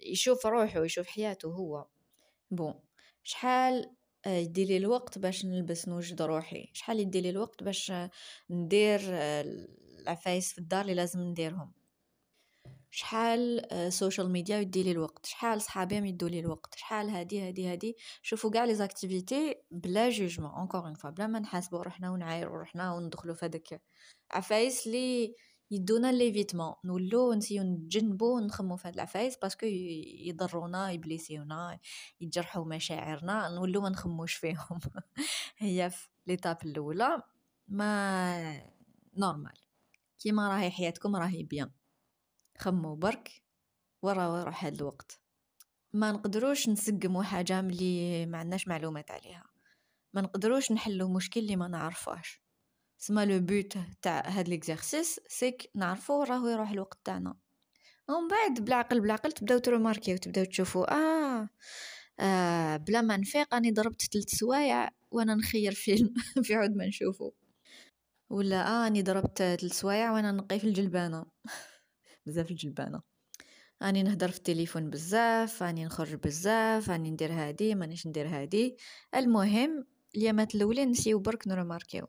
يشوف 0.00 0.46
روحو 0.46 0.82
يشوف 0.82 1.06
حياته 1.06 1.48
هو. 1.48 1.86
bon 2.50 2.74
شحال 3.22 3.96
يديلي 4.26 4.76
الوقت 4.76 5.18
باش 5.18 5.44
نلبس 5.44 5.88
نوجد 5.88 6.22
روحي. 6.22 6.70
شحال 6.72 7.00
يديلي 7.00 7.30
الوقت 7.30 7.62
باش 7.62 7.92
ندير 8.50 9.00
العفايس 9.02 10.52
في 10.52 10.58
الدار 10.58 10.80
اللي 10.80 10.94
لازم 10.94 11.20
نديرهم؟ 11.20 11.72
شحال 12.94 13.66
social 13.92 14.30
media 14.30 14.58
يدي 14.58 14.82
لي 14.82 14.90
الوقت؟ 14.90 15.26
شحال 15.26 15.62
صحابي 15.62 15.96
يدوا 15.96 16.28
لي 16.28 16.40
الوقت؟ 16.40 16.74
شحال 16.74 17.10
هادي 17.10 17.48
هادي 17.48 17.66
هادي؟ 17.66 17.96
شوفوا 18.22 18.50
كاع 18.50 18.64
les 18.64 18.74
activités 18.74 19.56
بلا 19.70 20.10
jugement 20.10 20.50
encore 20.50 20.80
une 20.80 20.94
fois 20.94 21.10
بلا 21.10 21.26
ما 21.26 21.38
نحاسبوا 21.38 21.82
روحنا 21.82 22.10
ونعايروا 22.10 22.58
روحنا 22.58 22.94
وندخلوا 22.94 23.34
في 23.34 23.46
هذاك 23.46 23.80
عفايس 24.30 24.86
لي 24.86 25.34
يدونا 25.72 26.12
l'évitement 26.12 26.74
نولو 26.84 27.34
نسيو 27.34 27.62
نتجنبو 27.62 28.38
نخمو 28.38 28.76
في 28.76 28.88
هاد 28.88 28.94
العفايس 28.94 29.36
parce 29.36 29.55
que 29.55 29.66
يضرونا 29.66 30.90
يبليسيونا 30.90 31.78
يجرحوا 32.20 32.64
مشاعرنا 32.64 33.48
نولو 33.48 33.80
ما 33.80 33.88
نخموش 33.88 34.34
فيهم. 34.34 34.80
هي 35.58 35.90
في 35.90 36.08
l'étape 36.26 36.58
الأولى 36.64 37.22
mais 37.68 38.62
normal. 39.16 39.58
كيما 40.18 40.48
راهي 40.48 40.70
حياتكم 40.70 41.16
راهي 41.16 41.42
bien. 41.42 41.70
خمو 42.58 42.94
برك 42.94 43.42
ورا 44.02 44.44
روح 44.44 44.64
هاد 44.64 44.74
الوقت. 44.74 45.20
ما 45.92 46.12
نقدروش 46.12 46.68
نسقمو 46.68 47.22
حاجة 47.22 47.62
ملي 47.62 48.26
ما 48.26 48.38
عندناش 48.38 48.68
معلومات 48.68 49.10
عليها. 49.10 49.44
ما 50.14 50.20
نقدروش 50.20 50.72
نحلو 50.72 51.08
مشكل 51.08 51.40
اللي 51.40 51.56
ما 51.56 51.68
نعرفوش 51.68 52.41
سما 53.02 53.24
le 53.26 53.40
but 53.40 53.78
تاع 54.02 54.28
هاد 54.28 54.48
l'exercice 54.48 55.20
c'est 55.28 55.54
que 55.54 55.70
نعرفو 55.74 56.22
راهو 56.22 56.48
يروح 56.48 56.70
الوقت 56.70 56.98
تاعنا. 57.04 57.34
ومن 58.08 58.28
بعد 58.28 58.64
بالعقل 58.64 59.00
بالعقل 59.00 59.32
تبداو 59.32 59.58
تروماركيو 59.58 60.16
تبداو 60.16 60.44
تشوفوا 60.44 60.94
آه, 60.94 61.48
آه 62.20 62.76
بلا 62.76 63.00
ما 63.00 63.16
نفيق 63.16 63.54
أني 63.54 63.70
ضربت 63.70 64.02
ثلاث 64.12 64.28
سوايع 64.28 64.88
وأنا 65.10 65.34
نخير 65.34 65.72
فيلم 65.72 66.14
في 66.44 66.54
عود 66.54 66.70
ما 66.76 66.86
نشوفو. 66.86 67.32
ولا 68.30 68.68
آه 68.68 68.86
أني 68.86 69.02
ضربت 69.02 69.38
ثلاث 69.38 69.72
سوايع 69.72 70.12
وأنا 70.12 70.32
نقي 70.32 70.58
في 70.58 70.66
الجلبانة. 70.66 71.26
بزاف 72.26 72.50
الجلبانة. 72.50 73.02
راني 73.82 74.02
نهدر 74.02 74.30
في 74.30 74.38
التليفون 74.38 74.90
بزاف 74.90 75.62
راني 75.62 75.84
نخرج 75.84 76.14
بزاف 76.14 76.90
راني 76.90 77.10
ندير 77.10 77.32
هادي 77.32 77.74
مانيش 77.74 78.06
ندير 78.06 78.28
هادي. 78.28 78.76
المهم 79.14 79.86
اليامات 80.16 80.54
الأولين 80.54 80.90
نسيو 80.90 81.18
برك 81.18 81.48
نروماركيو 81.48 82.08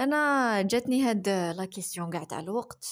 أنا 0.00 0.62
جاتني 0.62 1.02
هاد 1.02 1.28
la 1.28 1.64
question 1.64 2.10
قاع 2.10 2.24
تاع 2.24 2.40
الوقت 2.40 2.86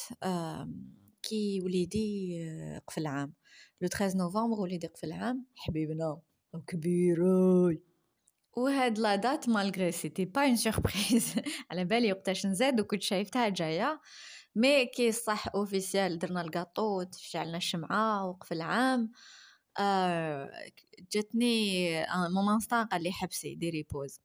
كي 1.23 1.61
وليدي 1.65 2.39
آه، 2.49 2.79
قفل 2.89 3.07
عام. 3.07 3.35
le 3.81 3.89
13 3.89 4.17
نوفمبر 4.19 4.61
وليدي 4.61 4.87
قفل 4.87 5.13
عام. 5.13 5.47
حبيبنا 5.57 6.21
كبيروي. 6.67 7.83
وهاد 8.57 8.99
la 8.99 9.17
date 9.17 9.49
malgré 9.49 9.93
c'était 9.93 10.25
pas 10.25 10.45
une 10.45 10.57
surprise 10.57 11.35
على 11.71 11.85
بالي 11.85 12.13
وقتاش 12.13 12.47
نزاد 12.47 12.81
وكنت 12.81 13.03
شايفتها 13.03 13.49
جاية. 13.49 14.01
mais 14.57 14.87
كي 14.87 15.13
صح 15.13 15.49
officiel 15.55 16.19
درنا 16.19 16.41
الكاطو 16.41 17.05
شعلنا 17.17 17.57
الشمعة 17.57 18.27
وقف 18.29 18.53
العام 18.53 19.13
آه 19.79 20.51
جاتني 21.13 21.91
mon 22.35 22.53
instinct 22.55 22.87
قال 22.87 23.03
لي 23.03 23.13
حبسي 23.13 23.55
ديري 23.55 23.83
pause 23.83 24.21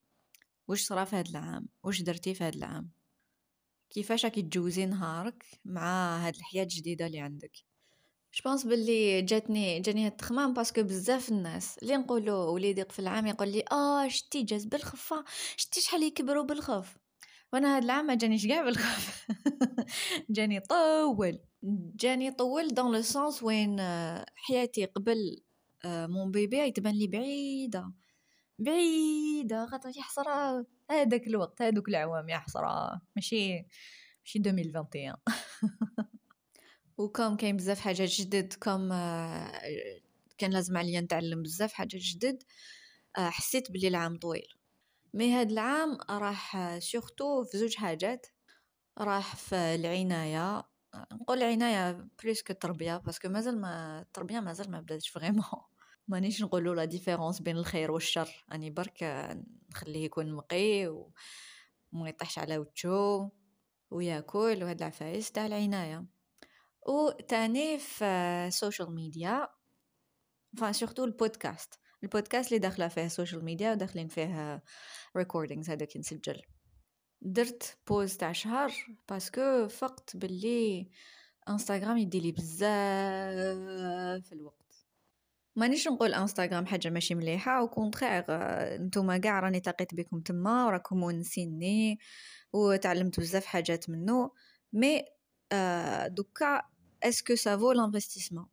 واش 0.68 0.86
صرا 0.86 1.04
في 1.04 1.16
هاد 1.16 1.28
العام؟ 1.28 1.68
واش 1.84 2.02
درتي 2.02 2.34
في 2.34 2.44
هاد 2.44 2.56
العام؟ 2.56 2.90
كيفاش 3.90 4.26
راكي 4.26 4.42
تجوزي 4.42 4.86
نهارك 4.86 5.46
مع 5.66 6.18
هاد 6.28 6.36
الحياة 6.36 6.64
الجديدة 6.64 7.06
اللي 7.06 7.20
عندك؟ 7.20 7.52
je 8.40 8.47
pense 8.47 8.64
باللي 8.66 9.22
جاتني 9.22 9.80
جاني 9.80 10.06
هاد 10.06 10.12
التخمام 10.12 10.54
parce 10.54 10.73
que 10.73 10.84
بزاف 10.84 11.30
الناس. 11.30 11.78
اللي 11.78 11.98
نقولو 11.98 12.54
وليدي 12.54 12.82
قفل 12.82 13.02
العام 13.02 13.28
يقول 13.28 13.48
لي 13.48 13.64
آه 13.72 14.08
شتي 14.08 14.44
جاز 14.44 14.66
بالخفة 14.66 15.24
شتي 15.58 15.82
شحال 15.82 16.04
يكبروا 16.04 16.44
بالخف. 16.44 16.98
وأنا 17.54 17.78
هاد 17.78 17.84
العام 17.84 18.06
ما 18.06 18.16
جانيش 18.16 18.48
كاع 18.48 18.64
بالخف. 18.64 19.28
جاني 20.30 20.60
طول 20.60 21.40
جاني 21.96 22.32
طول 22.32 22.68
dans 22.68 22.96
le 22.96 23.02
sens 23.02 23.44
وين 23.44 23.80
آه، 23.80 24.26
حياتي 24.36 24.86
قبل 24.86 25.42
mon 25.86 26.32
bébé 26.32 26.72
تبان 26.72 26.96
لي 26.96 27.08
بعيدة. 27.08 27.92
بعيدة 28.60 29.66
خاطر 29.66 29.90
يا 29.98 30.02
حسره 30.04 30.66
هذاك 30.92 31.28
الوقت 31.28 31.62
هذوك 31.62 31.90
العوام 31.90 32.30
يا 32.30 32.38
حسره 32.38 33.02
ماشي 33.16 33.66
ماشي 34.26 34.40
2021 34.40 35.16
و 36.98 37.04
comme 37.04 37.36
كاين 37.36 37.58
بزاف 37.58 37.80
حاجات 37.80 38.10
جدد. 38.10 38.54
comme 38.54 38.90
كان 40.38 40.52
لازم 40.52 40.78
عليا 40.78 41.02
نتعلم 41.02 41.44
بزاف 41.44 41.74
حاجات 41.74 42.02
جدد. 42.02 42.44
آه، 43.18 43.30
حسيت 43.30 43.72
بلي 43.72 43.88
العام 43.88 44.18
طويل. 44.18 44.48
mais 45.14 45.34
هاد 45.34 45.52
العام 45.52 45.98
راح 46.10 46.78
surtout 46.80 47.44
في 47.44 47.58
زوج 47.58 47.76
حاجات. 47.76 48.28
راح 48.98 49.36
في 49.36 49.56
العناية. 49.56 50.64
نقول 51.14 51.38
العناية 51.38 52.08
plus 52.24 52.40
que 52.40 52.52
التربية 52.52 52.98
parce 52.98 53.18
que 53.18 53.30
مازال 53.30 53.62
ما 53.62 54.02
التربية 54.02 54.40
مازال 54.40 54.72
ما 54.72 54.82
بداتش 54.82 55.10
vraiment 55.10 55.44
مانيش 56.08 56.42
نقولو 56.42 56.74
la 56.74 56.86
différence 56.86 57.42
بين 57.42 57.58
الخير 57.58 57.92
والشر. 57.92 58.46
أني 58.54 58.70
برك 58.70 59.04
نخليه 59.72 60.06
يكون 60.06 60.34
منقي 60.34 60.88
وما 60.88 62.10
يطيحش 62.10 62.40
على 62.40 62.58
وجهو 62.58 63.32
وياكل 63.92 64.64
وهاد 64.64 64.78
العفايس 64.82 65.32
تاع 65.32 65.46
العناية. 65.46 66.06
و 66.88 67.10
تاني 67.12 67.80
في 67.80 68.06
ال 68.48 68.55
social 68.55 68.96
media 68.96 69.48
enfin 70.58 70.74
surtout 70.74 71.04
ال 71.04 71.12
podcast. 71.12 71.80
ال 72.04 72.10
podcast 72.10 72.50
اللي 72.50 72.60
داخلة 72.60 72.88
فيه 72.88 73.06
ال 73.06 73.12
social 73.12 73.46
media 73.46 73.72
وداخلين 73.72 74.08
فيه 74.08 74.64
recordings 75.18 75.70
هذاك 75.70 75.98
نسجل 75.98 76.42
درت 77.22 77.78
pause 77.88 78.18
تاع 78.18 78.32
شهر 78.32 78.72
parce 79.10 79.46
que 79.46 79.68
فقت 79.68 80.18
باللي 80.18 80.90
انستغرام 81.50 81.98
يديلي 81.98 82.32
بزاف 82.32 82.64
الوقت. 84.34 84.65
مانيش 85.56 85.88
نقول 85.88 86.14
إنستغرام 86.14 86.66
حاجة 86.66 86.90
ماشي 86.90 87.16
مليحة 87.16 87.60
au 87.60 87.68
contraire 87.68 88.26
نتوما 88.86 89.18
كاع 89.18 89.40
راني 89.40 89.60
تلاقيت 89.60 89.96
بكم 89.96 90.20
تما 90.20 90.66
وراكم 90.66 91.04
ونسيني 91.04 92.00
وتعلمت 92.54 93.20
بزاف 93.20 93.46
حاجات 93.46 93.90
منه 93.90 94.32
mais 94.74 95.06
donc 96.08 96.62
est-ce 97.04 97.36
que 97.36 97.48
ça 97.48 97.56
vaut 97.56 97.72
l'investissement 97.72 98.48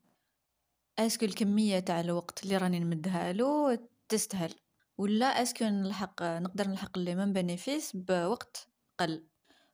est-ce 0.99 1.17
que 1.17 1.26
الكمية 1.26 1.78
تاع 1.78 2.00
الوقت 2.00 2.44
اللي 2.44 2.56
راني 2.56 2.80
نمدها 2.80 3.32
له 3.32 3.78
تستاهل؟ 4.09 4.54
ولا 4.99 5.26
est-ce 5.26 5.52
que 5.52 5.64
نلحق 5.64 6.23
نقدر 6.23 6.68
نلحق 6.68 6.99
les 6.99 7.14
mêmes 7.14 7.32
bénéfices 7.32 7.96
بوقت 7.97 8.68
قل؟ 9.00 9.26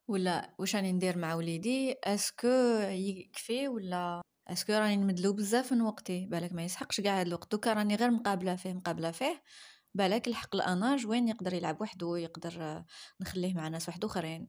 ولا 0.09 0.55
واش 0.59 0.77
راني 0.77 0.93
ندير 0.93 1.19
مع 1.19 1.35
وليدي؟ 1.35 1.97
est-ce 2.05 2.34
que 2.34 2.49
يكفي 2.89 3.69
ولا 3.69 4.23
est-ce 4.51 4.66
que 4.66 4.73
راني 4.73 4.97
نمدلو 4.97 5.33
بزاف 5.33 5.73
من 5.73 5.81
وقتي 5.81 6.27
بالك 6.27 6.53
ما 6.53 6.65
يسحقش 6.65 7.01
قاع 7.01 7.21
هاد 7.21 7.27
الوقت. 7.27 7.53
donc 7.53 7.73
راني 7.73 7.97
غير 7.97 8.11
مقابلة 8.11 8.57
فيه 8.57 8.73
مقابلة 8.73 9.11
فيه 9.11 9.43
بالك 9.95 10.29
الحق 10.29 10.55
الأناج 10.55 11.07
وين 11.07 11.29
يقدر 11.29 11.55
يلعب 11.55 11.81
وحده 11.81 12.19
يقدر 12.19 12.85
نخليه 13.21 13.55
مع 13.55 13.69
ناس 13.69 13.89
واحد 13.89 14.05
اخرين 14.05 14.49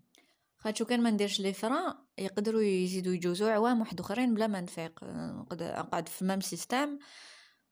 خاطش 0.57 0.83
كان 0.83 1.03
ما 1.03 1.11
نديرش 1.11 1.39
les 1.39 1.53
freins 1.53 1.93
يقدروا 2.17 2.61
يزيدوا 2.61 3.13
يجوزو 3.13 3.47
عوام 3.47 3.79
واحد 3.79 3.99
اخرين 3.99 4.33
بلا 4.33 4.47
ما 4.47 4.61
نفيق. 4.61 5.03
نقدر 5.03 5.65
نقعد 5.65 6.09
في 6.09 6.25
même 6.25 6.41
système 6.41 6.99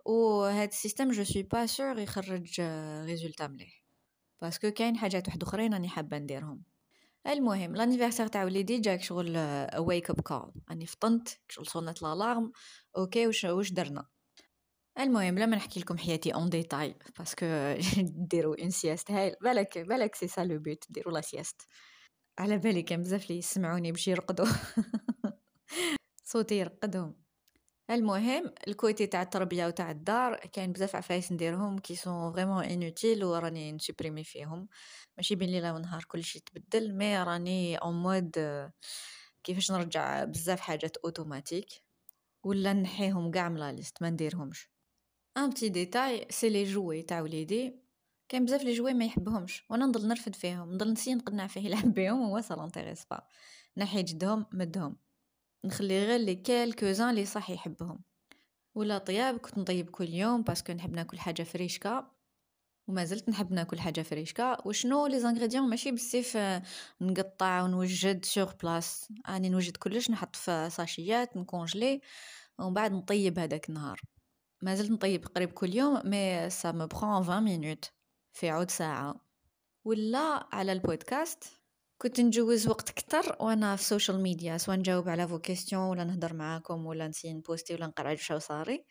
وهاد 0.05 0.67
ال 0.67 0.73
système 0.73 1.11
je 1.11 1.23
suis 1.23 1.43
pas 1.43 1.65
sûre 1.65 1.99
يخرج 1.99 2.61
résultat 3.05 3.47
مليح. 3.47 3.83
parce 4.41 4.60
que 4.60 4.71
كاين 4.71 4.97
حاجات 4.97 5.27
واحد 5.27 5.43
اخرين 5.43 5.73
راني 5.73 5.89
حابة 5.89 6.17
نديرهم. 6.17 6.63
المهم 7.27 7.75
l'anniversaire 7.75 8.27
تاع 8.27 8.43
وليدي 8.43 8.79
جاك 8.79 9.01
شغل 9.01 9.37
wake 9.77 10.09
up 10.09 10.21
call 10.21 10.51
راني 10.69 10.85
فطنت 10.85 11.29
شغل 11.49 11.67
صونت 11.67 12.01
l'alarme 12.01 12.51
OK 12.97 13.27
واش 13.27 13.43
واش 13.43 13.71
درنا؟ 13.71 14.07
المهم 14.99 15.39
لما 15.39 15.55
نحكي 15.55 15.79
لكم 15.79 15.97
حياتي 15.97 16.33
en 16.33 16.49
détails 16.49 16.95
parce 17.19 17.36
que 17.36 17.45
ديروا 18.31 18.61
une 18.61 18.69
sieste 18.69 19.11
هاي 19.11 19.35
بالك 19.41 19.77
بالك 19.77 20.15
c'est 20.15 20.27
ça 20.27 20.41
le 20.41 20.59
but 20.59 20.85
ديروا 20.89 21.13
la 21.13 21.21
sieste 21.21 21.61
على 22.39 22.57
بالي 22.57 22.81
كان 22.81 23.01
بزاف 23.01 23.29
لي 23.29 23.37
يسمعوني 23.37 23.91
باش 23.91 24.07
يرقدوا. 24.07 24.45
صوتي 26.23 26.59
يرقدهم. 26.59 27.26
المهم 27.89 28.53
ال 28.67 28.75
côté 28.75 29.07
تاع 29.07 29.21
التربية 29.21 29.67
وتاع 29.67 29.91
الدار 29.91 30.35
كاين 30.35 30.71
بزاف 30.71 30.95
عفايس 30.95 31.31
نديرهم 31.31 31.79
qui 31.79 31.95
sont 31.95 32.33
vraiment 32.33 32.63
inutiles 32.63 33.23
وراني 33.23 33.71
نسوبريمي 33.71 34.23
فيهم. 34.23 34.67
ماشي 35.17 35.35
بين 35.35 35.49
ليلة 35.49 35.73
ونهار 35.73 36.03
كلشي 36.03 36.37
يتبدل 36.39 36.93
mais 36.93 37.23
راني 37.23 37.77
en 37.77 37.95
mode 37.95 38.31
كيفاش 39.43 39.71
نرجع 39.71 40.23
بزاف 40.23 40.59
حاجات 40.59 40.97
اوتوماتيك 40.97 41.67
ولا 42.43 42.73
نحيهم 42.73 43.31
كاع 43.31 43.49
من 43.49 43.57
la 43.59 43.71
liste 43.71 44.01
ما 44.01 44.09
نديرهمش. 44.09 44.69
un 45.37 45.49
petit 45.49 45.69
détail 45.69 46.27
c'est 46.29 46.49
les 46.49 46.63
jouets 46.63 47.01
تاع 47.03 47.21
وليدي. 47.21 47.79
كاين 48.29 48.45
بزاف 48.45 48.63
les 48.63 48.73
jouets 48.73 48.93
ما 48.93 49.05
يحبهمش 49.05 49.65
وأنا 49.69 49.85
نضل 49.85 50.07
نرفد 50.07 50.35
فيهم 50.35 50.73
نضل 50.73 50.91
نسي 50.93 51.15
نقنع 51.15 51.47
فيه 51.47 51.61
يلعب 51.61 51.93
بيهم 51.93 52.23
هو 52.23 52.41
ça 52.41 52.53
l'intéresse 52.53 53.05
pas 53.11 53.27
نحي 53.77 54.03
جدهم 54.03 54.45
مدهم. 54.53 54.97
نخلي 55.65 56.05
غير 56.05 56.19
لي 56.19 56.35
quelques-uns 56.35 57.15
لي 57.15 57.25
صح 57.25 57.49
يحبهم. 57.49 57.99
ولا 58.75 58.97
طياب 58.97 59.37
كنت 59.37 59.57
نطيب 59.57 59.89
كل 59.89 60.09
يوم 60.09 60.41
parce 60.41 60.61
que 60.61 60.73
نحب 60.73 60.93
ناكل 60.93 61.19
حاجة 61.19 61.43
فريشكا 61.43 62.11
وما 62.87 63.05
زلت 63.05 63.29
نحب 63.29 63.51
ناكل 63.51 63.79
حاجة 63.79 64.01
فريشكا 64.01 64.67
وشنو 64.67 65.07
les 65.07 65.19
ingrédients 65.19 65.69
ماشي 65.69 65.91
بزاف 65.91 66.61
نقطع 67.01 67.61
ونوجد 67.63 68.25
sur 68.25 68.53
place 68.63 69.07
أني 69.29 69.49
نوجد 69.49 69.77
كلش 69.77 70.11
نحط 70.11 70.35
في 70.35 70.69
ساشيات 70.69 71.37
نكونجلي 71.37 72.01
ومن 72.59 72.73
بعد 72.73 72.91
نطيب 72.91 73.39
هذاك 73.39 73.69
النهار. 73.69 74.01
ما 74.61 74.75
زلت 74.75 74.91
نطيب 74.91 75.25
قريب 75.25 75.51
كل 75.51 75.75
يوم 75.75 76.01
mais 76.05 76.49
ça 76.49 76.71
me 76.71 76.87
prend 76.87 77.09
20 77.09 77.43
minutes 77.43 77.91
في 78.33 78.49
عود 78.49 78.71
ساعة. 78.71 79.15
ولا 79.85 80.47
على 80.53 80.71
البودكاست 80.71 81.56
كنت 81.97 82.19
نجوز 82.21 82.67
وقت 82.67 82.89
كتر 82.91 83.35
وأنا 83.39 83.75
في 83.75 83.81
ال 83.81 83.87
social 83.87 84.21
media 84.21 84.57
سواء 84.57 84.77
نجاوب 84.77 85.09
على 85.09 85.27
vos 85.27 85.39
questions 85.39 85.81
ولا 85.81 86.03
نهضر 86.03 86.33
معاكم 86.33 86.85
ولا 86.85 87.07
نسي 87.07 87.33
نبوستي 87.33 87.73
ولا 87.75 87.87
نقرأ 87.87 88.15
شو 88.15 88.37
صاري. 88.37 88.85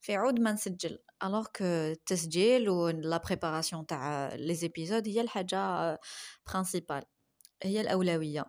في 0.00 0.16
عود 0.16 0.40
ما 0.40 0.52
نسجل 0.52 0.98
alors 1.24 1.46
que 1.56 1.64
التسجيل 1.64 2.68
و 2.68 2.88
la 2.88 3.16
préparation 3.16 3.86
تاع 3.86 4.34
les 4.34 4.54
épisodes 4.54 5.08
هي 5.08 5.20
الحاجة 5.20 5.98
principale 6.46 7.02
هي 7.62 7.80
الأولوية. 7.80 8.44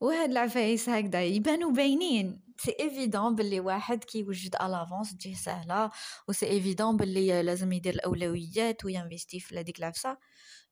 وهاد 0.00 0.30
العفايس 0.30 0.88
هكذا 0.88 1.24
يبانو 1.24 1.72
باينين. 1.72 2.42
c'est 2.58 2.76
évident 2.80 3.34
باللي 3.34 3.60
واحد 3.60 4.04
كي 4.04 4.21
يوجد 4.21 4.54
à 4.54 4.61
l'avance 4.61 5.16
تجيه 5.16 5.34
سهلة 5.34 5.90
و 6.28 6.32
c'est 6.32 6.46
évident 6.46 6.96
باللي 6.96 7.42
لازم 7.42 7.72
يدير 7.72 7.94
الأولويات 7.94 8.84
وينفيستي 8.84 9.40
في 9.40 9.60
هذيك 9.60 9.78
العفسة. 9.78 10.18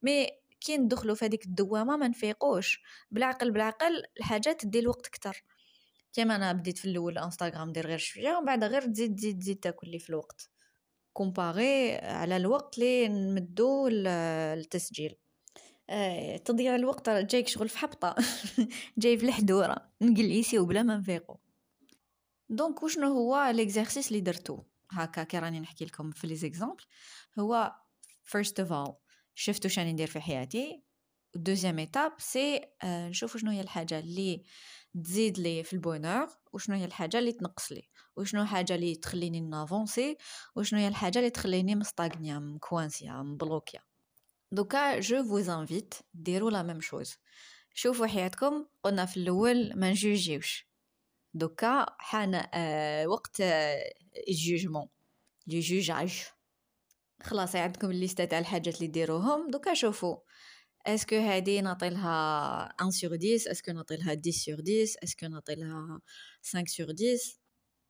mais 0.02 0.28
كي 0.60 0.76
ندخلو 0.76 1.14
في 1.14 1.24
هذيك 1.24 1.44
الدوامة 1.46 1.96
ما 1.96 2.08
نفيقوش 2.08 2.82
بالعقل 3.10 3.50
بالعقل 3.50 4.02
الحاجات 4.18 4.60
تدي 4.60 4.78
الوقت 4.78 5.06
كتر 5.06 5.44
كيما 6.12 6.36
أنا 6.36 6.52
بديت 6.52 6.78
في 6.78 6.84
الأول 6.84 7.18
إنستغرام 7.18 7.68
ندير 7.68 7.86
غير 7.86 7.98
شوية 7.98 8.36
ومن 8.36 8.46
بعد 8.46 8.64
غير 8.64 8.82
تزيد 8.82 9.16
تزيد 9.16 9.38
تزيد 9.38 9.56
تاكل 9.56 9.90
لي 9.90 9.98
في 9.98 10.10
الوقت. 10.10 10.50
comparé 11.12 11.94
على 11.96 12.36
الوقت 12.36 12.78
اللي 12.78 13.08
نمدو 13.08 13.88
التسجيل 13.88 15.16
آه، 15.90 16.36
تضيع 16.36 16.74
الوقت 16.74 17.10
جايك 17.10 17.48
شغل 17.48 17.68
في 17.68 17.78
حبطة. 17.78 18.14
جاي 18.98 19.18
في 19.18 19.26
الحدورة. 19.26 19.90
نجليسي 20.02 20.58
وبلا 20.58 20.82
ما 20.82 20.96
نفيقو. 20.96 21.36
donc 22.48 22.82
وشنو 22.82 23.06
هو 23.06 23.50
l'exercice 23.54 24.08
اللي 24.08 24.20
درتو؟ 24.20 24.62
هكا 24.90 25.22
كي 25.22 25.38
راني 25.38 25.60
نحكي 25.60 25.84
لكم 25.84 26.10
في 26.10 26.26
لي 26.26 26.36
هو 27.38 27.72
first 28.24 28.64
of 28.64 28.68
all 28.68 29.09
شفتو 29.40 29.68
وشراني 29.68 29.92
ندير 29.92 30.06
في 30.06 30.20
حياتي. 30.20 30.82
deuxième 31.34 31.78
étape 31.78 32.12
c'est 32.18 32.60
نشوف 32.84 33.36
شنو 33.36 33.50
هي 33.50 33.60
الحاجة 33.60 33.98
اللي 33.98 34.42
تزيد 35.04 35.38
لي 35.38 35.64
في 35.64 35.72
ال 35.72 35.79
bonheur 35.79 36.26
وشنو 36.52 36.76
هي 36.76 36.84
الحاجة 36.84 37.18
اللي 37.18 37.32
تنقص 37.32 37.72
لي 37.72 37.88
وشنو 38.16 38.42
الحاجة 38.42 38.74
اللي 38.74 38.94
تخليني 38.94 39.40
نافونسي 39.40 40.16
وشنو 40.56 40.78
هي 40.80 40.88
الحاجة 40.88 41.18
اللي 41.18 41.30
تخليني 41.30 41.74
مستاغنيا 41.74 42.38
مكوانسيا 42.38 43.12
مبلوكيا 43.12 43.80
donc 44.52 45.00
je 45.00 45.24
vous 45.24 45.48
invite 45.48 45.94
ديروا 46.14 46.50
la 46.50 46.62
même 46.62 46.80
chose. 46.80 47.14
شوفوا 47.74 48.06
حياتكم 48.06 48.66
قلنا 48.82 49.06
في 49.06 49.16
الأول 49.16 49.72
ما 49.76 49.90
نجوجيوش. 49.90 50.68
donc 51.34 51.86
حان 51.98 52.34
آه 52.54 53.06
وقت 53.06 53.40
آه 53.40 53.92
ال 54.28 54.34
jugement. 54.34 54.88
le 55.46 55.60
jugeage. 55.60 56.22
خلاص 57.22 57.56
عندكم 57.56 57.90
الليستة 57.90 58.24
تاع 58.24 58.38
الحاجات 58.38 58.76
اللي 58.76 58.86
ديروهم. 58.86 59.50
donc 59.50 59.74
شوفوا. 59.74 60.16
est-ce 60.86 61.06
que 61.06 61.16
هادي 61.16 61.60
نعطيلها 61.60 62.74
1 62.80 62.90
sur 62.90 63.14
10 63.16 63.50
est-ce 63.52 63.65
que 63.65 63.72
نعطيلها 63.72 64.10
10 64.10 64.30
sur 64.30 64.56
10 64.62 65.04
est-ce 65.04 65.19
que 65.19 65.26
نعطيلها 65.26 66.00
5 66.42 66.64
sur 66.66 66.86
10 66.86 67.18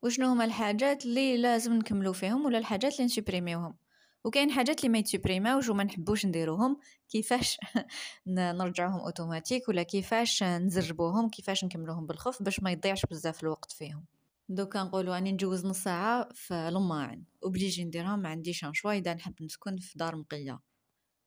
وشنو 0.03 0.27
هما 0.27 0.45
الحاجات 0.45 1.05
اللي 1.05 1.37
لازم 1.37 1.73
نكملو 1.73 2.13
فيهم 2.13 2.45
ولا 2.45 2.57
الحاجات 2.57 2.93
اللي 2.93 3.05
نسوبريميوهم 3.05 3.77
وكاين 4.23 4.51
حاجات 4.51 4.79
اللي 4.79 4.89
ما 4.89 4.97
يتسوبريماوش 4.97 5.69
وما 5.69 5.83
نحبوش 5.83 6.25
نديروهم. 6.25 6.79
كيفاش 7.09 7.57
نرجعوهم 8.27 8.99
اوتوماتيك 8.99 9.69
ولا 9.69 9.83
كيفاش 9.83 10.43
نزربوهم؟ 10.43 11.29
كيفاش 11.29 11.63
نكملوهم 11.65 12.07
بالخف 12.07 12.43
باش 12.43 12.59
ما 12.59 12.71
يضيعش 12.71 13.05
بزاف 13.05 13.43
الوقت 13.43 13.71
فيهم؟ 13.71 14.05
donc 14.49 14.83
نقولوا 14.83 15.17
أني 15.17 15.31
نجوز 15.31 15.65
نص 15.65 15.83
ساعة 15.83 16.29
في 16.33 16.69
لماعن 16.73 17.23
و 17.41 17.47
obligé 17.47 17.83
نديرهم 17.83 18.19
ما 18.19 18.29
عنديش 18.29 18.63
un 18.63 18.73
choix 18.73 18.91
إذا 18.91 19.13
نحب 19.13 19.43
نسكن 19.43 19.77
في 19.77 19.97
دار 19.97 20.15
منقية 20.15 20.59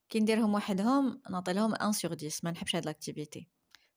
كي 0.09 0.20
نديرهم 0.20 0.55
وحدهم 0.55 1.22
نعطي 1.31 1.53
لهم 1.53 1.72
1 1.72 1.90
sur 1.90 2.12
10 2.12 2.31
ما 2.42 2.50
نحبش 2.50 2.77
هاد 2.77 2.87
l'activité 2.87 3.48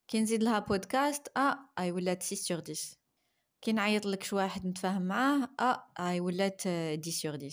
كي 0.08 0.21
نزيد 0.21 0.43
لها 0.43 0.60
بودكاست 0.60 1.27
آه 1.38 1.58
أي 1.80 1.91
ولات 1.91 2.23
6 2.23 2.36
sur 2.36 2.62
10 2.69 2.75
كي 3.62 3.71
نعيط 3.71 4.06
لك 4.06 4.23
شي 4.23 4.36
واحد 4.36 4.65
نتفاهم 4.65 5.01
معاه 5.01 5.49
آه 5.60 5.84
أي 5.99 6.19
ولات 6.19 6.67
10 6.67 7.12
sur 7.12 7.36
10 7.36 7.49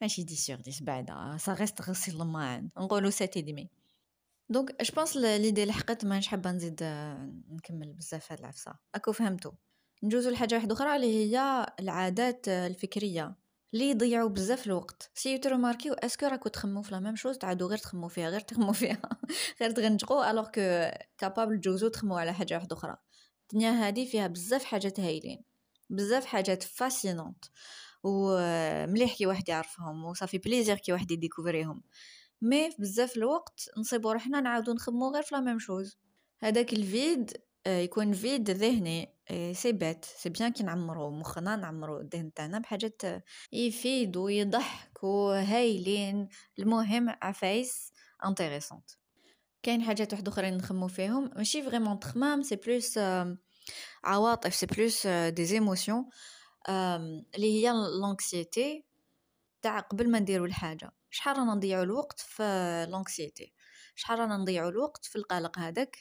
ماشي 0.00 0.22
10 0.22 0.34
sur 0.34 0.58
10 0.66 0.84
بعدا 0.84 1.36
ça 1.36 1.52
reste 1.52 1.82
غسيل 1.82 2.14
لماعن 2.18 2.70
نقولوا 2.78 3.10
7 3.10 3.40
demi 3.40 3.70
donc 4.48 4.82
je 4.82 4.94
pense 4.94 5.16
l'idée 5.16 5.64
لحقت 5.64 6.04
مانيش 6.04 6.26
حابه 6.28 6.50
نزيد 6.50 6.82
نكمل 7.50 7.92
بزاف 7.92 8.32
هاد 8.32 8.38
العفسة. 8.38 8.74
أكو 8.94 9.12
فهمتو. 9.12 9.52
نجوزو 10.02 10.30
لحاجة 10.30 10.54
واحدة 10.54 10.74
أخرى 10.74 10.96
اللي 10.96 11.06
هي 11.06 11.66
العادات 11.80 12.48
الفكرية. 12.48 13.36
اللي 13.74 13.90
يضيعوا 13.90 14.28
بزاف 14.28 14.66
الوقت. 14.66 15.10
si 15.14 15.38
tu 15.38 15.48
remarques 15.48 15.92
est-ce 15.94 16.15
que 16.15 16.26
راكو 16.26 16.48
تخمو 16.48 16.82
في 16.82 16.92
la 16.92 17.00
même 17.00 17.16
chose 17.16 17.38
تعادو 17.38 17.66
غير 17.66 17.78
تخمو 17.78 18.08
فيها 18.08 18.30
غير 18.30 18.40
تخمو 18.40 18.72
فيها. 18.72 19.02
غير 19.60 19.70
تغنجقو 19.70 20.22
alors 20.22 20.44
que 20.44 20.90
capable 21.18 21.60
تجوزو 21.60 21.88
تخمو 21.88 22.16
على 22.16 22.34
حاجة 22.34 22.54
واحدة 22.54 22.76
أخرى. 22.76 22.96
الدنيا 23.42 23.70
هادي 23.86 24.06
فيها 24.06 24.26
بزاف 24.26 24.64
حاجات 24.64 25.00
هايلين. 25.00 25.44
بزاف 25.90 26.24
حاجات 26.24 26.62
fascinantes 26.62 27.44
ومليح 28.02 29.14
كي 29.16 29.26
واحد 29.26 29.48
يعرفهم 29.48 30.04
وصافي 30.04 30.38
plaisir 30.38 30.76
كي 30.78 30.92
واحد 30.92 31.10
يديكوفريهم. 31.10 31.82
mais 32.42 32.70
بزاف 32.78 33.16
الوقت 33.16 33.70
نصيبو 33.78 34.12
روحنا 34.12 34.40
نعاودو 34.40 34.72
نخمو 34.72 35.10
غير 35.10 35.22
في 35.22 35.34
la 35.34 35.40
même 35.40 35.58
chose 35.58 35.98
هذاك 36.40 36.72
الـ 36.72 36.84
vide 36.84 37.32
يكون 37.66 38.12
vide 38.12 38.50
ذهني. 38.50 39.13
c'est 39.52 39.72
pas 39.72 40.04
c'est 40.04 40.28
bien 40.28 40.52
كي 40.52 40.62
نعمرو 40.62 41.10
مخنا 41.10 41.56
نعمرو 41.56 42.00
الذهن 42.00 42.32
تاعنا 42.32 42.58
بحاجات 42.58 43.02
يفيدو 43.52 44.28
يضحكو 44.28 45.30
هايلين. 45.30 46.28
المهم 46.58 47.16
عفايس 47.22 47.92
intéressantes 48.24 48.90
كاين 49.62 49.82
حاجات 49.82 50.12
واحد 50.12 50.28
أخرين 50.28 50.56
نخمو 50.56 50.88
فيهم. 50.88 51.30
ماشي 51.36 51.62
vraiment 51.62 51.98
تخمام 51.98 52.42
c'est 52.42 52.56
plus 52.56 52.98
عواطف 54.04 54.54
c'est 54.54 54.66
plus 54.66 55.06
des 55.06 55.44
émotions 55.44 56.08
اللي 57.34 57.64
هي 57.64 57.72
l'anxiété 58.00 58.84
تاع 59.62 59.80
قبل 59.80 60.10
ما 60.10 60.18
نديرو 60.18 60.44
الحاجة. 60.44 60.90
شحال 61.10 61.38
رانا 61.38 61.54
نضيعو 61.54 61.82
الوقت 61.82 62.20
في 62.20 62.86
l'anxiété 62.90 63.52
شحال 63.94 64.18
رانا 64.18 64.36
نضيعو 64.36 64.68
الوقت 64.68 65.04
في 65.04 65.16
القلق 65.16 65.58
هذاك؟ 65.58 65.96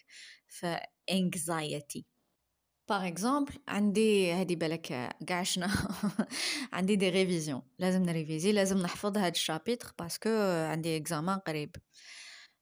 في 0.47 0.79
anxiety 1.11 2.05
par 2.89 3.07
exemple 3.07 3.53
عندي 3.67 4.31
هادي 4.31 4.55
بالك 4.55 5.15
قاع 5.29 5.43
شنا؟ 5.43 5.69
عندي 6.73 6.95
des 6.95 7.09
révisions 7.09 7.61
لازم 7.79 8.03
نريفيزي 8.03 8.51
لازم 8.51 8.77
نحفظ 8.77 9.17
هاد 9.17 9.31
الـ 9.31 9.38
chapitre 9.38 9.93
parce 9.99 10.18
que 10.18 10.29
عندي 10.69 10.97
examen 10.97 11.39
قريب. 11.39 11.75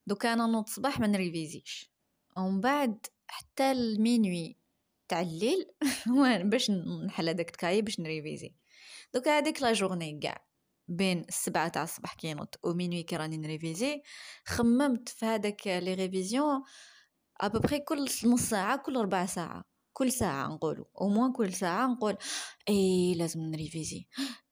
donc 0.07 0.33
أنا 0.33 0.47
نوض 0.47 0.63
الصباح 0.63 0.99
ما 0.99 1.07
نريفيزيش. 1.07 1.91
ومن 2.37 2.61
بعد 2.61 3.05
حتى 3.27 3.71
الـ 3.71 3.84
minuit 3.84 4.57
تاع 5.07 5.21
الليل 5.21 5.65
باش 6.49 6.71
نحل 7.05 7.29
هذاك 7.29 7.49
الـ 7.49 7.54
cahier 7.54 7.81
باش 7.81 7.99
نريفيزي. 7.99 8.55
donc 9.13 9.37
هذيك 9.37 9.61
la 9.61 9.73
journée 9.73 10.19
كاع 10.19 10.45
بين 10.87 11.25
السبعة 11.29 11.67
تاع 11.67 11.83
الصباح 11.83 12.13
كي 12.13 12.33
نوض 12.33 12.55
و 12.63 12.69
minuit 12.69 13.03
كي 13.03 13.15
راني 13.17 13.37
نريفيزي 13.37 14.01
خممت 14.45 15.09
في 15.09 15.25
هذاك 15.25 15.67
les 15.67 15.93
révisions 15.93 16.63
à 17.41 17.46
peu 17.46 17.60
près 17.60 17.79
كل 17.79 18.03
نص 18.25 18.41
ساعة 18.41 18.77
كل 18.77 18.97
ربع 18.97 19.25
ساعة. 19.25 19.70
كل 20.01 20.11
ساعة 20.11 20.47
نقولوا 20.47 20.85
au 21.01 21.09
moins 21.09 21.31
كل 21.31 21.53
ساعة 21.53 21.87
نقول 21.87 22.17
إي 22.69 23.15
لازم 23.15 23.41
نريفيزي 23.41 24.07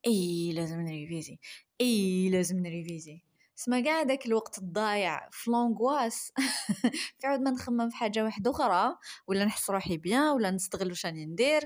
إي 0.07 0.51
لازم 0.53 0.81
نريفيزي 0.81 1.39
إي 1.81 2.29
لازم 2.29 2.59
نريفيزي. 2.59 3.23
سما 3.55 3.83
قاع 3.83 4.03
داك 4.03 4.25
الوقت 4.25 4.57
الضايع 4.57 5.29
في 5.31 5.51
l'angoisse 5.51 6.31
في 7.19 7.27
عود 7.27 7.39
ما 7.39 7.51
نخمم 7.51 7.89
في 7.89 7.95
حاجة 7.95 8.23
واحدة 8.23 8.51
أخرى 8.51 8.95
ولا 9.27 9.45
نحس 9.45 9.69
روحي 9.69 9.97
bien 9.97 10.27
ولا 10.27 10.51
نستغل 10.51 10.89
واش 10.89 11.05
راني 11.05 11.25
ندير. 11.25 11.61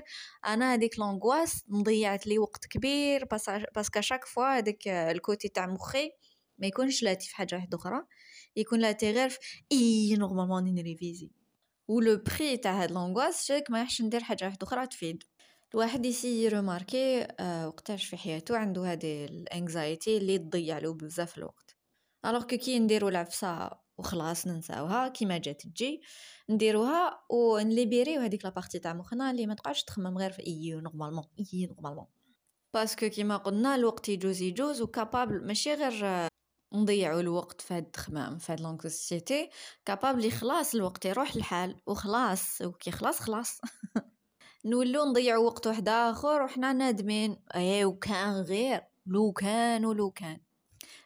أنا 0.46 0.74
هذيك 0.74 0.98
l'angoisse 0.98 1.64
مضيعت 1.68 2.26
لي 2.26 2.38
وقت 2.38 2.66
كبير 2.66 3.24
parce 3.74 3.90
que 3.90 4.00
chaque 4.00 4.24
fois 4.24 4.58
هذاك 4.58 4.88
الـ 4.88 5.00
côté 5.00 5.48
تاع 5.48 5.66
مخي 5.66 6.10
ما 6.58 6.66
يكونش 6.66 7.02
لاتي 7.02 7.28
في 7.28 7.36
حاجة 7.36 7.54
واحدة 7.56 7.78
أخرى 7.78 8.02
يكون 8.56 8.80
لاتي 8.80 9.10
غير 9.12 9.28
في 9.28 9.38
إي 9.72 10.16
normalement 10.16 10.64
ني 10.64 11.43
ريفيزي 11.90 11.94
و 11.94 12.00
le 12.00 12.22
prix 12.38 12.56
تاع 12.56 12.82
هاد 12.82 12.90
l'angoisse 12.90 13.46
شاك 13.46 13.70
ما 13.70 13.80
يحش 13.80 14.02
ندير 14.02 14.20
حاجة 14.20 14.44
واحدة 14.44 14.66
أخرى 14.66 14.86
تفيد. 14.86 15.22
الواحد 15.74 16.06
يسي 16.06 16.48
روماركي 16.48 17.26
آه 17.40 17.68
وقتاش 17.68 18.06
في 18.06 18.16
حياته 18.16 18.56
عنده 18.56 18.92
هذه 18.92 19.24
الـ 19.24 19.36
anxiety 19.36 20.16
اللي 20.16 20.38
تضيع 20.38 20.78
له 20.78 20.94
بزاف 20.94 21.38
الوقت. 21.38 21.76
alors 22.26 22.42
que 22.42 22.56
كي 22.56 22.78
نديرو 22.78 23.08
العفسة 23.08 23.70
وخلاص 23.98 24.46
ننساوها 24.46 25.08
كيما 25.08 25.38
جات 25.38 25.62
تجي 25.62 26.00
نديروها 26.50 27.24
ونليبيريو 27.30 28.20
هذيك 28.20 28.44
la 28.44 28.53
partie 28.53 28.78
تاع 28.78 28.94
مخنا 28.94 29.30
اللي 29.30 29.46
ما 29.46 29.54
تقعدش 29.54 29.84
تخمم 29.84 30.18
غير 30.18 30.32
في 30.32 30.46
إي 30.46 30.72
normalement 30.72 31.24
إي 31.38 31.66
normalement 31.66 32.06
parce 32.74 32.95
que 32.95 33.08
كيما 33.08 33.36
قلنا 33.36 33.74
الوقت 33.74 34.08
يجوز 34.08 34.42
يجوز 34.42 34.82
و 34.82 34.90
capable 34.90 35.46
ماشي 35.46 35.74
غير 35.74 36.28
نضيعوا 36.74 37.20
الوقت 37.20 37.60
في 37.60 37.74
هاد 37.74 37.90
الخمام 37.94 38.38
في 38.38 38.52
هاد 38.52 38.60
l'anxiété 38.60 39.50
capable 39.84 40.30
خلاص 40.32 40.74
الوقت 40.74 41.04
يروح 41.04 41.34
الحال 41.34 41.80
وخلاص 41.86 42.60
وكي 42.62 42.90
خلاص. 42.90 43.20
خلاص 43.20 43.60
نولو 44.64 45.04
نضيعوا 45.04 45.44
وقت 45.46 45.66
واحد 45.66 45.88
آخر 45.88 46.42
وحنا 46.42 46.72
نادمين. 46.72 47.36
إيه 47.54 47.84
وكان 47.84 48.34
غير. 48.34 48.80
لو 49.06 49.32
كان 49.32 49.84
ولو 49.84 50.10
كان. 50.10 50.40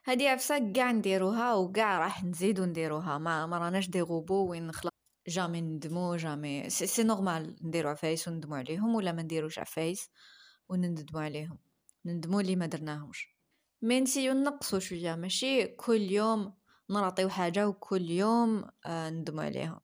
هادي 0.07 0.28
عفسة 0.28 0.72
كاع 0.72 0.92
نديروها 0.92 1.54
وكاع 1.54 1.98
راح 1.98 2.24
نزيدو 2.24 2.64
نديروها. 2.64 3.18
ما 3.18 3.46
ما 3.46 3.59
راناش 3.59 3.88
دي 3.88 4.00
غوبو 4.00 4.50
وين 4.50 4.66
نخلق 4.66 4.92
jamais 5.28 5.61
ندمو 5.61 6.16
jamais. 6.16 6.70
c'est, 6.70 6.87
c'est 6.87 7.02
normal 7.02 7.57
نديرو 7.62 7.90
عفايس 7.90 8.28
وندمو 8.28 8.54
عليهم 8.54 8.94
ولا 8.94 9.12
ما 9.12 9.22
نديروش 9.22 9.59
عفايس 9.59 10.11
ونندمو 10.68 11.20
عليهم. 11.20 11.59
نندمو 12.07 12.40
اللي 12.40 12.57
ما 12.57 12.66
درناهمش. 12.66 13.38
mais 13.83 14.00
نسيو 14.00 14.32
نقصو 14.32 14.78
شوية 14.78 15.14
ماشي 15.14 15.66
كل 15.66 16.00
يوم 16.00 16.54
نراطيو 16.90 17.28
حاجة 17.28 17.68
وكل 17.68 18.10
يوم 18.10 18.64
آه 18.86 19.10
ندمو 19.10 19.40
عليها. 19.40 19.80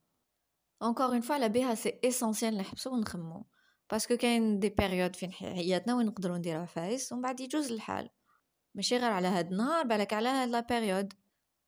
encore 0.82 1.06
une 1.06 1.20
fois 1.20 1.34
على 1.34 1.48
بها 1.48 1.74
c'est 1.74 2.00
essentiel 2.04 2.56
نحبسو 2.56 2.94
ونخمو. 2.94 3.46
parce 3.90 4.07
que 4.07 4.16
كاين 4.16 4.58
des 4.58 4.68
périodes 4.68 5.16
في 5.16 5.30
حياتنا 5.30 5.94
وين 5.94 6.06
نقدروا 6.06 6.38
نديرو 6.38 6.60
عفايس 6.60 7.12
ومن 7.12 7.22
بعد 7.22 7.40
يجوز 7.40 7.72
الحال. 7.72 8.10
ماشي 8.74 8.96
غير 8.96 9.10
على 9.10 9.28
هاد 9.28 9.50
النهار 9.50 9.86
بالك 9.86 10.12
على 10.12 10.28
هاد 10.28 10.48
la 10.48 10.60
période 10.60 11.12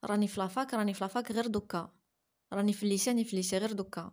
راني 0.04 0.28
في 0.28 0.40
la 0.40 0.54
fac 0.54 0.74
راني 0.74 0.94
في 0.94 1.04
la 1.04 1.15
fac 1.15 1.32
غير 1.32 1.46
دوكا. 1.46 1.92
راني 2.52 2.72
في 2.72 2.82
الليسي 2.82 3.24
في 3.24 3.30
الليسي 3.30 3.58
غير 3.58 3.72
دوكا. 3.72 4.12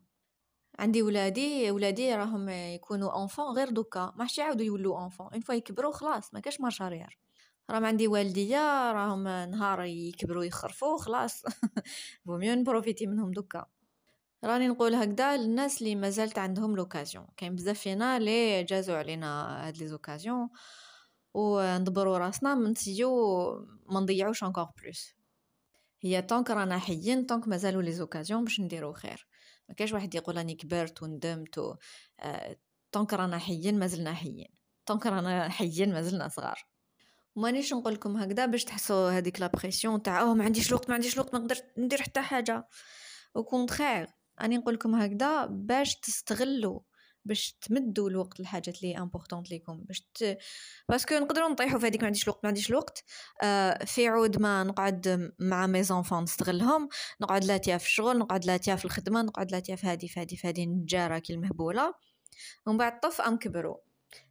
عندي 0.79 1.01
ولادي 1.01 1.71
ولادي 1.71 2.15
راهم 2.15 2.49
يكونوا 2.49 3.23
enfants 3.23 3.55
غير 3.55 3.69
دوكا. 3.69 4.13
ما 4.15 4.27
يعاودوا 4.37 4.65
يولوا 4.65 5.03
enfants 5.03 5.27
une 5.33 5.41
fois 5.41 5.55
يكبروا 5.55 5.91
خلاص 5.91 6.33
ما 6.33 6.39
كاش 6.39 6.61
marche 6.61 6.81
راهم 7.69 7.85
عندي 7.85 8.07
والديا 8.07 8.91
راهم 8.91 9.27
نهار 9.27 9.83
يكبروا 9.83 10.43
يخرفوا 10.43 10.97
خلاص. 10.97 11.43
pour 12.25 12.38
mieux 12.38 12.53
نبروفيتي 12.53 13.07
منهم 13.07 13.31
دوكا. 13.31 13.65
راني 14.43 14.67
نقول 14.67 14.95
هكذا 14.95 15.37
للناس 15.37 15.81
اللي 15.81 15.95
مازالت 15.95 16.39
عندهم 16.39 16.75
l'occasion 16.75 17.27
كاين 17.37 17.55
بزاف 17.55 17.79
فينا 17.79 18.17
اللي 18.17 18.63
جازوا 18.63 18.95
علينا 18.95 19.67
هاد 19.67 19.77
les 19.77 19.87
occasions 19.87 20.49
وندبروا 21.33 22.17
راسنا 22.17 22.55
منسيو 22.55 23.09
ما 23.89 23.99
نضيعوش 23.99 24.43
encore 24.43 24.65
plus 24.81 25.15
هي 26.03 26.21
tant 26.21 26.37
que 26.37 26.49
رانا 26.51 26.77
حيين 26.77 27.25
tant 27.25 27.38
que 27.38 27.47
مازالوا 27.47 27.81
les 27.81 27.91
occasions 27.91 28.43
باش 28.43 28.59
نديرو 28.59 28.93
خير. 28.93 29.27
ما 29.69 29.75
كاش 29.75 29.93
واحد 29.93 30.15
يقول 30.15 30.37
راني 30.37 30.55
كبرت 30.55 31.03
وندمت 31.03 31.57
و... 31.57 31.75
آه... 32.19 32.57
tant 32.91 33.04
que 33.04 33.13
رانا 33.13 33.37
حيين 33.37 33.79
مازلنا 33.79 34.13
حيين. 34.13 34.47
tant 34.85 34.97
que 34.97 35.05
رانا 35.05 35.49
حيين 35.49 35.93
مازلنا 35.93 36.27
صغار. 36.27 36.72
ومانيش 37.35 37.73
نقول 37.73 37.93
لكم 37.93 38.17
هكذا 38.17 38.45
باش 38.45 38.63
تحسوا 38.63 39.11
هذيك 39.11 39.39
la 39.41 39.47
pression 39.47 40.01
تاع 40.03 40.33
ما 40.33 40.43
عنديش 40.43 40.69
الوقت 40.69 40.89
ما 40.89 40.95
عنديش 40.95 41.13
الوقت 41.13 41.33
ما 41.33 41.39
نقدر 41.39 41.57
ندير 41.77 42.01
حتى 42.01 42.21
حاجة. 42.21 42.67
au 43.35 43.43
contraire 43.43 44.07
أني 44.41 44.57
نقول 44.57 44.73
لكم 44.73 44.95
هكذا 44.95 45.45
باش 45.45 45.95
تستغلوا 45.95 46.79
باش 47.25 47.57
تمدوا 47.61 48.09
الوقت 48.09 48.39
للحاجات 48.39 48.83
اللي 48.83 48.97
importantes 48.97 49.51
ليكم 49.51 49.83
باش 49.83 50.01
ت... 50.13 50.37
parce 50.89 51.05
que 51.05 51.15
نقدروا 51.15 51.49
نطيحوا 51.49 51.79
في 51.79 51.87
هذيك 51.87 52.01
ما 52.01 52.07
عنديش 52.07 52.23
الوقت 52.23 52.39
ما 52.43 52.47
عنديش 52.47 52.69
الوقت. 52.69 53.03
آه 53.43 53.85
في 53.85 54.07
عود 54.07 54.41
ما 54.41 54.63
نقعد 54.63 55.33
مع 55.39 55.67
mes 55.67 55.83
enfants 55.83 56.23
نستغلهم 56.23 56.89
نقعد 57.21 57.43
لاتيا 57.45 57.77
في 57.77 57.85
الشغل 57.85 58.19
نقعد 58.19 58.45
لاتيا 58.45 58.75
في 58.75 58.85
الخدمة 58.85 59.21
نقعد 59.21 59.51
لاتيا 59.51 59.75
في 59.75 59.87
هذه 59.87 60.07
في 60.07 60.19
هذه 60.19 60.35
في 60.35 60.47
هذه 60.47 60.65
نجارة 60.65 61.19
كي 61.19 61.33
المهبولة. 61.33 61.93
ومن 62.65 62.77
بعد 62.77 62.99
طف 62.99 63.21
أم 63.21 63.37
كبروا. 63.37 63.77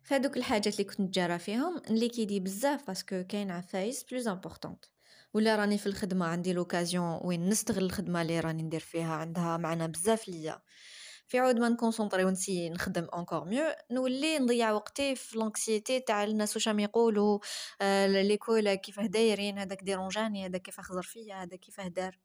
فهادوك 0.02 0.36
الحاجات 0.36 0.74
اللي 0.74 0.84
كنت 0.84 1.00
نتجارى 1.00 1.38
فيهم 1.38 1.82
نليكيدي 1.90 2.40
بزاف 2.40 2.86
parce 2.87 3.10
que 3.10 3.24
كاين 3.28 3.50
عفايس 3.50 4.04
plus 4.04 4.28
importantes. 4.28 4.85
ولا 5.34 5.56
راني 5.56 5.78
في 5.78 5.86
الخدمة 5.86 6.26
عندي 6.26 6.52
l'occasion 6.52 7.20
وين 7.24 7.48
نستغل 7.48 7.84
الخدمة 7.84 8.22
اللي 8.22 8.40
راني 8.40 8.62
ندير 8.62 8.80
فيها 8.80 9.14
عندها 9.14 9.56
معنى 9.56 9.88
بزاف 9.88 10.28
ليا. 10.28 10.62
في 11.28 11.38
عود 11.38 11.58
ما 11.58 11.68
نكونسونطري 11.68 12.24
ونسي 12.24 12.70
نخدم 12.70 13.08
انكور 13.16 13.44
ميو 13.44 13.64
نولي 13.90 14.38
نضيع 14.38 14.72
وقتي 14.72 15.14
في 15.14 15.38
لونكسيتي 15.38 16.00
تاع 16.00 16.24
الناس 16.24 16.56
واش 16.56 16.66
يقولوا 16.66 17.38
آه 17.80 18.06
ليكول 18.06 18.74
كيفاه 18.74 19.06
دايرين 19.06 19.58
هذاك 19.58 19.82
ديرونجاني 19.84 20.46
هذا 20.46 20.58
كيفاه 20.58 20.82
خزر 20.82 21.02
فيا 21.02 21.42
هذا 21.42 21.56
كيفاه 21.56 21.88
دار. 21.88 22.18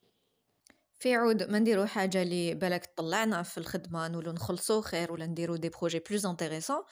في 0.99 1.15
عود 1.15 1.43
ما 1.43 1.59
نديرو 1.59 1.85
حاجة 1.85 2.21
اللي 2.21 2.53
بالك 2.53 2.93
طلعنا 2.95 3.43
في 3.43 3.57
الخدمة 3.57 4.07
نولو 4.07 4.31
نخلصو 4.31 4.81
خير 4.81 5.11
ولا 5.11 5.25
نديرو 5.25 5.55
دي 5.55 5.69
بروجي 5.69 5.99
بلوز 6.09 6.25
انتريسون 6.25 6.83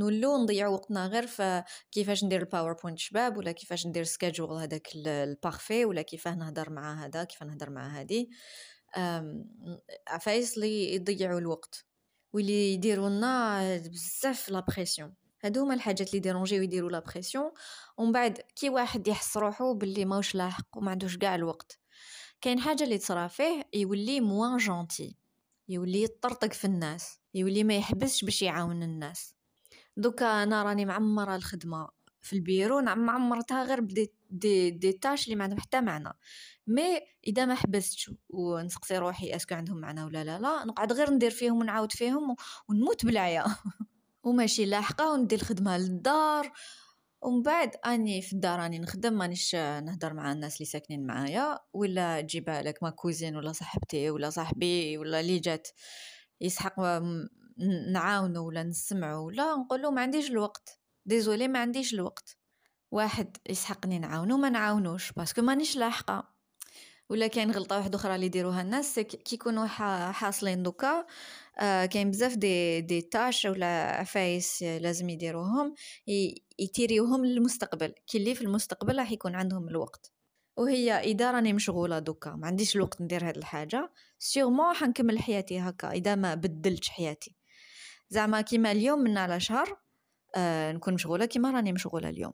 نولو 0.00 0.42
نضيعو 0.42 0.72
وقتنا 0.72 1.06
غير 1.06 1.26
في 1.26 1.64
كيفاش 1.92 2.24
ندير 2.24 2.40
الباوربوينت 2.40 2.98
شباب 2.98 3.36
ولا 3.36 3.52
كيفاش 3.52 3.86
ندير 3.86 4.04
سكيدجول 4.04 4.52
هذاك 4.52 4.88
البارفي 4.96 5.84
ولا 5.84 6.02
كيفاه 6.02 6.34
نهضر 6.34 6.70
مع 6.70 7.04
هذا 7.04 7.24
كيفاه 7.24 7.46
نهضر 7.46 7.70
مع 7.70 8.00
هادي. 8.00 8.30
عفايس 10.08 10.58
لي 10.58 10.94
يضيعوا 10.94 11.38
الوقت 11.38 11.86
واللي 12.32 12.74
يديروا 12.74 13.08
لنا 13.08 13.76
بزاف 13.76 14.48
la 14.48 14.60
pression 14.60 15.14
هادو 15.44 15.62
هما 15.62 15.74
الحاجات 15.74 16.08
اللي 16.08 16.20
ديرونجي 16.20 16.60
ويديروا 16.60 16.90
la 16.90 16.98
pression 16.98 17.50
ومن 17.98 18.12
بعد 18.12 18.38
كي 18.56 18.70
واحد 18.70 19.08
يحس 19.08 19.36
روحو 19.36 19.74
باللي 19.74 20.04
ماهوش 20.04 20.34
لاحق 20.34 20.66
وما 20.76 20.90
عندوش 20.90 21.16
كاع 21.16 21.34
الوقت. 21.34 21.78
كاين 22.40 22.60
حاجة 22.60 22.84
اللي 22.84 22.98
تصرا 22.98 23.26
فيه 23.26 23.68
يولي 23.74 24.20
moins 24.20 24.56
gentil 24.56 25.16
يولي 25.68 26.02
يطرطق 26.02 26.52
في 26.52 26.64
الناس 26.64 27.20
يولي 27.34 27.64
ما 27.64 27.76
يحبسش 27.76 28.24
باش 28.24 28.42
يعاون 28.42 28.82
الناس. 28.82 29.34
donc 30.00 30.42
أنا 30.42 30.62
راني 30.62 30.84
معمرة 30.84 31.36
الخدمة 31.36 31.88
في 32.22 32.32
البيرو 32.32 32.80
نعم 32.80 33.06
معمرتها 33.06 33.64
غير 33.64 33.80
بدي 33.80 34.12
دي, 34.30 34.70
دي 34.70 34.92
تاش 34.92 35.24
اللي 35.24 35.36
ما 35.36 35.44
عندهم 35.44 35.60
حتى 35.60 35.80
معنى. 35.80 36.12
mais 36.66 37.00
إذا 37.26 37.44
ما 37.44 37.54
حبستش 37.54 38.10
ونسقسي 38.28 38.98
روحي 38.98 39.36
est-ce 39.36 39.48
que 39.48 39.54
عندهم 39.54 39.76
معنى 39.76 40.04
ولا 40.04 40.24
لا 40.24 40.38
لا 40.38 40.64
نقعد 40.64 40.92
غير 40.92 41.10
ندير 41.10 41.30
فيهم 41.30 41.58
ونعاود 41.60 41.92
فيهم 41.92 42.36
ونموت 42.68 43.06
بالعيا. 43.06 43.44
وماشي 44.24 44.64
لاحقة 44.64 45.12
وندير 45.12 45.38
الخدمة 45.38 45.78
للدار. 45.78 46.52
ومن 47.22 47.42
بعد 47.42 47.76
أني 47.86 48.22
في 48.22 48.32
الدار 48.32 48.58
راني 48.58 48.78
نخدم 48.78 49.12
مانيش 49.12 49.54
نهضر 49.54 50.14
مع 50.14 50.32
الناس 50.32 50.56
اللي 50.56 50.64
ساكنين 50.64 51.06
معايا 51.06 51.58
ولا 51.72 52.20
تجي 52.20 52.40
بالك 52.40 52.82
ma 52.82 52.90
cousine 52.90 53.36
ولا 53.36 53.52
صاحبتي 53.52 54.10
ولا 54.10 54.30
صاحبي 54.30 54.98
ولا 54.98 55.20
اللي 55.20 55.38
جات 55.38 55.68
يسحق 56.40 56.80
نعاونو 57.92 58.46
ولا 58.46 58.62
نسمعو 58.62 59.26
ولا 59.26 59.56
نقولو 59.56 59.90
ما 59.90 60.00
عنديش 60.00 60.30
الوقت. 60.30 60.80
désolée 61.06 61.48
ما 61.48 61.58
عنديش 61.58 61.94
الوقت. 61.94 62.36
واحد 62.90 63.36
يسحقني 63.50 63.98
نعاونو 63.98 64.36
ما 64.36 64.50
نعاونوش 64.50 65.12
parce 65.12 65.31
que 65.31 65.42
مانيش 65.42 65.76
لاحقة. 65.76 66.40
ولا 67.10 67.26
كاين 67.26 67.50
غلطة 67.50 67.76
واحدة 67.76 67.96
أخرى 67.96 68.14
اللي 68.14 68.26
يديروها 68.26 68.62
الناس 68.62 68.98
كي 68.98 69.34
يكونوا 69.34 69.66
حاصلين 70.12 70.62
دوكا. 70.62 71.06
آه 71.58 71.86
كاين 71.86 72.10
بزاف 72.10 72.36
دي 72.36 72.80
دي 72.80 73.00
تاش 73.02 73.44
ولا 73.44 73.66
عفايس 74.00 74.62
لازم 74.62 75.08
يديروهم 75.08 75.74
يتيريوهم 76.58 77.24
للمستقبل. 77.24 77.94
كي 78.06 78.18
اللي 78.18 78.34
في 78.34 78.42
المستقبل 78.42 78.98
راح 78.98 79.12
يكون 79.12 79.34
عندهم 79.34 79.68
الوقت. 79.68 80.12
وهي 80.56 80.92
إذا 80.92 81.30
راني 81.30 81.52
مشغولة 81.52 81.98
دوكا 81.98 82.30
ما 82.30 82.46
عنديش 82.46 82.76
الوقت 82.76 83.00
ندير 83.02 83.28
هاد 83.28 83.36
الحاجة 83.36 83.92
sûrement 84.18 84.74
حنكمل 84.74 85.18
حياتي 85.18 85.58
هكا 85.58 85.92
إذا 85.92 86.14
ما 86.14 86.34
بدلتش 86.34 86.88
حياتي. 86.88 87.39
زعما 88.10 88.40
كيما 88.40 88.72
اليوم 88.72 88.98
من 88.98 89.18
على 89.18 89.40
شهر 89.40 89.80
آه 90.36 90.72
نكون 90.72 90.94
مشغولة 90.94 91.26
كيما 91.26 91.50
راني 91.50 91.72
مشغولة 91.72 92.08
اليوم 92.08 92.32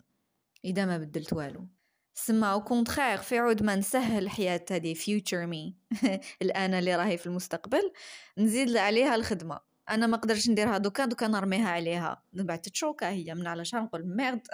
إذا 0.64 0.84
ما 0.84 0.98
بدلت 0.98 1.32
والو. 1.32 1.68
سما 2.14 2.52
أو 2.52 2.64
كونترير 2.64 3.18
في 3.18 3.38
عود 3.38 3.62
ما 3.62 3.76
نسهل 3.76 4.22
الحياة 4.22 4.64
هذه 4.70 4.94
فيوتشر 4.94 5.46
مي 5.46 5.76
الآن 6.42 6.74
اللي 6.74 6.96
راهي 6.96 7.16
في 7.18 7.26
المستقبل 7.26 7.92
نزيد 8.38 8.76
عليها 8.76 9.14
الخدمة. 9.14 9.60
أنا 9.90 10.06
ما 10.06 10.16
قدرتش 10.16 10.48
نديرها 10.50 10.78
دوكا 10.78 11.04
دوكا 11.04 11.26
نرميها 11.28 11.68
عليها. 11.68 12.22
بعد 12.32 12.60
تشوكا 12.60 13.08
هي 13.10 13.34
من 13.34 13.46
على 13.46 13.64
شهر 13.64 13.82
نقول 13.82 14.16
ميرد 14.16 14.46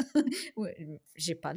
جي 1.19 1.35
با 1.35 1.55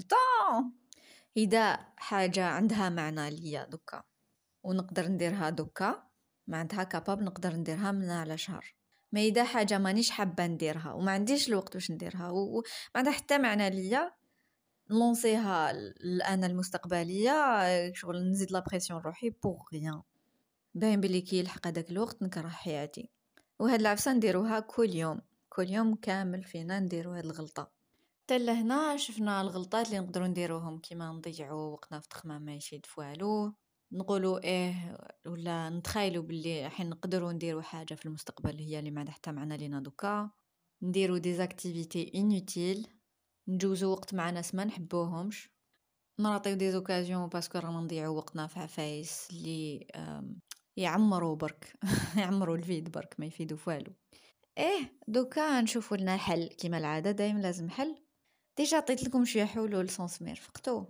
إذا 1.37 1.79
حاجة 1.97 2.45
عندها 2.45 2.89
معنى 2.89 3.29
ليا 3.29 3.65
دوكا 3.65 4.03
ونقدر 4.63 5.07
نديرها 5.07 5.49
دوكا 5.49 6.03
معناتها 6.47 6.83
capable 6.83 7.21
نقدر 7.21 7.55
نديرها 7.55 7.91
من 7.91 8.09
على 8.09 8.37
شهر. 8.37 8.75
ما 9.11 9.21
اذا 9.21 9.43
حاجة 9.43 9.77
مانيش 9.77 10.09
حابة 10.09 10.47
نديرها 10.47 10.93
وما 10.93 11.11
عنديش 11.11 11.49
الوقت 11.49 11.73
باش 11.73 11.91
نديرها. 11.91 12.29
وما 12.29 12.63
عندها 12.95 13.13
حتى 13.13 13.37
معنى 13.37 13.69
ليا 13.69 14.11
نلونسيها 14.91 15.71
الانا 15.71 16.47
المستقبلية 16.47 17.33
شغل 17.93 18.29
نزيد 18.31 18.51
la 18.51 18.59
pression 18.59 19.01
روحي 19.01 19.29
pour 19.29 19.57
rien 19.73 20.01
باين 20.75 21.01
بلي 21.01 21.21
كي 21.21 21.39
يلحق 21.39 21.67
هذاك 21.67 21.91
الوقت 21.91 22.21
نكره 22.21 22.47
حياتي. 22.47 23.09
وهاد 23.59 23.79
العفسة 23.79 24.13
نديروها 24.13 24.59
كل 24.59 24.89
يوم 24.95 25.21
كل 25.49 25.69
يوم 25.69 25.95
كامل 25.95 26.43
فينا 26.43 26.79
نديرو 26.79 27.11
هاد 27.11 27.25
الغلطة. 27.25 27.71
حتى 28.23 28.39
لهنا 28.39 28.97
شفنا 28.97 29.41
الغلطات 29.41 29.87
اللي 29.87 29.99
نقدروا 29.99 30.27
نديروهم 30.27 30.79
كيما 30.79 31.11
نضيعوا 31.11 31.73
وقتنا 31.73 31.99
في 31.99 32.09
تخمام 32.09 32.41
ما 32.41 32.55
يفيد 32.55 32.85
فوالو 32.85 33.53
نقولوا 33.91 34.43
إيه 34.43 34.97
ولا 35.25 35.69
نتخيلوا 35.69 36.23
باللي 36.23 36.69
حين 36.69 36.89
نقدروا 36.89 37.31
نديروا 37.31 37.61
حاجة 37.61 37.93
في 37.93 38.05
المستقبل 38.05 38.59
هي 38.59 38.79
اللي 38.79 38.91
ما 38.91 38.99
عندها 38.99 39.13
حتى 39.13 39.31
معنى 39.31 39.57
لينا 39.57 39.79
دوكا. 39.79 40.29
نديروا 40.81 41.17
des 41.17 41.41
activités 41.41 42.11
inutiles 42.15 42.87
نجوزو 43.47 43.91
وقت 43.91 44.13
مع 44.13 44.29
ناس 44.29 44.55
ما 44.55 44.63
نحبوهمش. 44.63 45.49
نعطيو 46.19 46.55
des 46.55 46.71
occasions 46.71 47.27
parce 47.27 47.47
que 47.47 47.59
رانا 47.59 47.79
نضيعو 47.79 48.15
وقتنا 48.15 48.47
في 48.47 48.59
عفايس 48.59 49.27
اللي 49.31 49.87
يعمروا 50.77 51.35
برك 51.35 51.73
يعمروا 52.17 52.55
ال 52.55 52.62
vide 52.62 52.91
برك 52.91 53.15
ما 53.19 53.25
يفيدوا 53.25 53.57
فوالو 53.57 53.93
إيه 54.57 54.99
دوكا 55.07 55.61
نشوفوا 55.61 55.97
لنا 55.97 56.17
حل. 56.17 56.47
كيما 56.47 56.77
العادة 56.77 57.11
دايما 57.11 57.39
لازم 57.39 57.69
حل. 57.69 57.95
déjà 58.57 58.77
عطيت 58.77 59.03
لكم 59.03 59.25
شوية 59.25 59.45
حلول 59.45 59.89
sans 59.89 60.21
même 60.21 60.35
فقتو. 60.35 60.85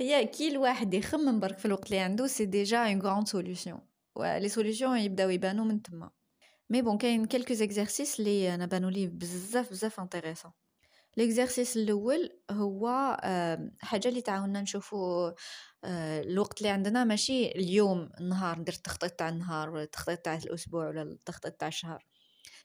هي 0.00 0.26
كي 0.26 0.48
الواحد 0.48 0.94
يخمم 0.94 1.40
برك 1.40 1.58
في 1.58 1.64
الوقت 1.66 1.86
اللي 1.86 1.98
عنده 1.98 2.26
c'est 2.26 2.44
déjà 2.44 2.78
une 2.78 3.02
grande 3.02 3.28
solution 3.28 3.78
les 4.18 4.48
solutions 4.48 4.96
يبداو 4.96 5.30
يبانو 5.30 5.64
من 5.64 5.82
تما. 5.82 6.10
mais 6.70 6.82
bon 6.82 6.98
كاين 6.98 7.24
quelques 7.24 7.54
exercices 7.54 8.20
اللي 8.20 8.54
أنا 8.54 8.66
بانوا 8.66 8.90
لي 8.90 9.06
بزاف 9.06 9.70
بزاف 9.70 10.00
intéressants 10.00 10.52
l'exercice 11.16 11.76
الأول 11.76 12.30
هو 12.50 13.16
حاجة 13.80 14.08
اللي 14.08 14.20
تعاوننا 14.20 14.60
نشوفو 14.60 15.32
الوقت 15.84 16.58
اللي 16.58 16.68
عندنا 16.68 17.04
ماشي 17.04 17.46
اليوم 17.48 18.10
النهار 18.20 18.58
ندير 18.58 18.74
التخطيط 18.74 19.12
تاع 19.12 19.28
النهار 19.28 19.82
التخطيط 19.82 20.18
تاع 20.18 20.36
الأسبوع 20.36 20.88
ولا 20.88 21.02
التخطيط 21.02 21.52
تاع 21.52 21.68
الشهر. 21.68 22.06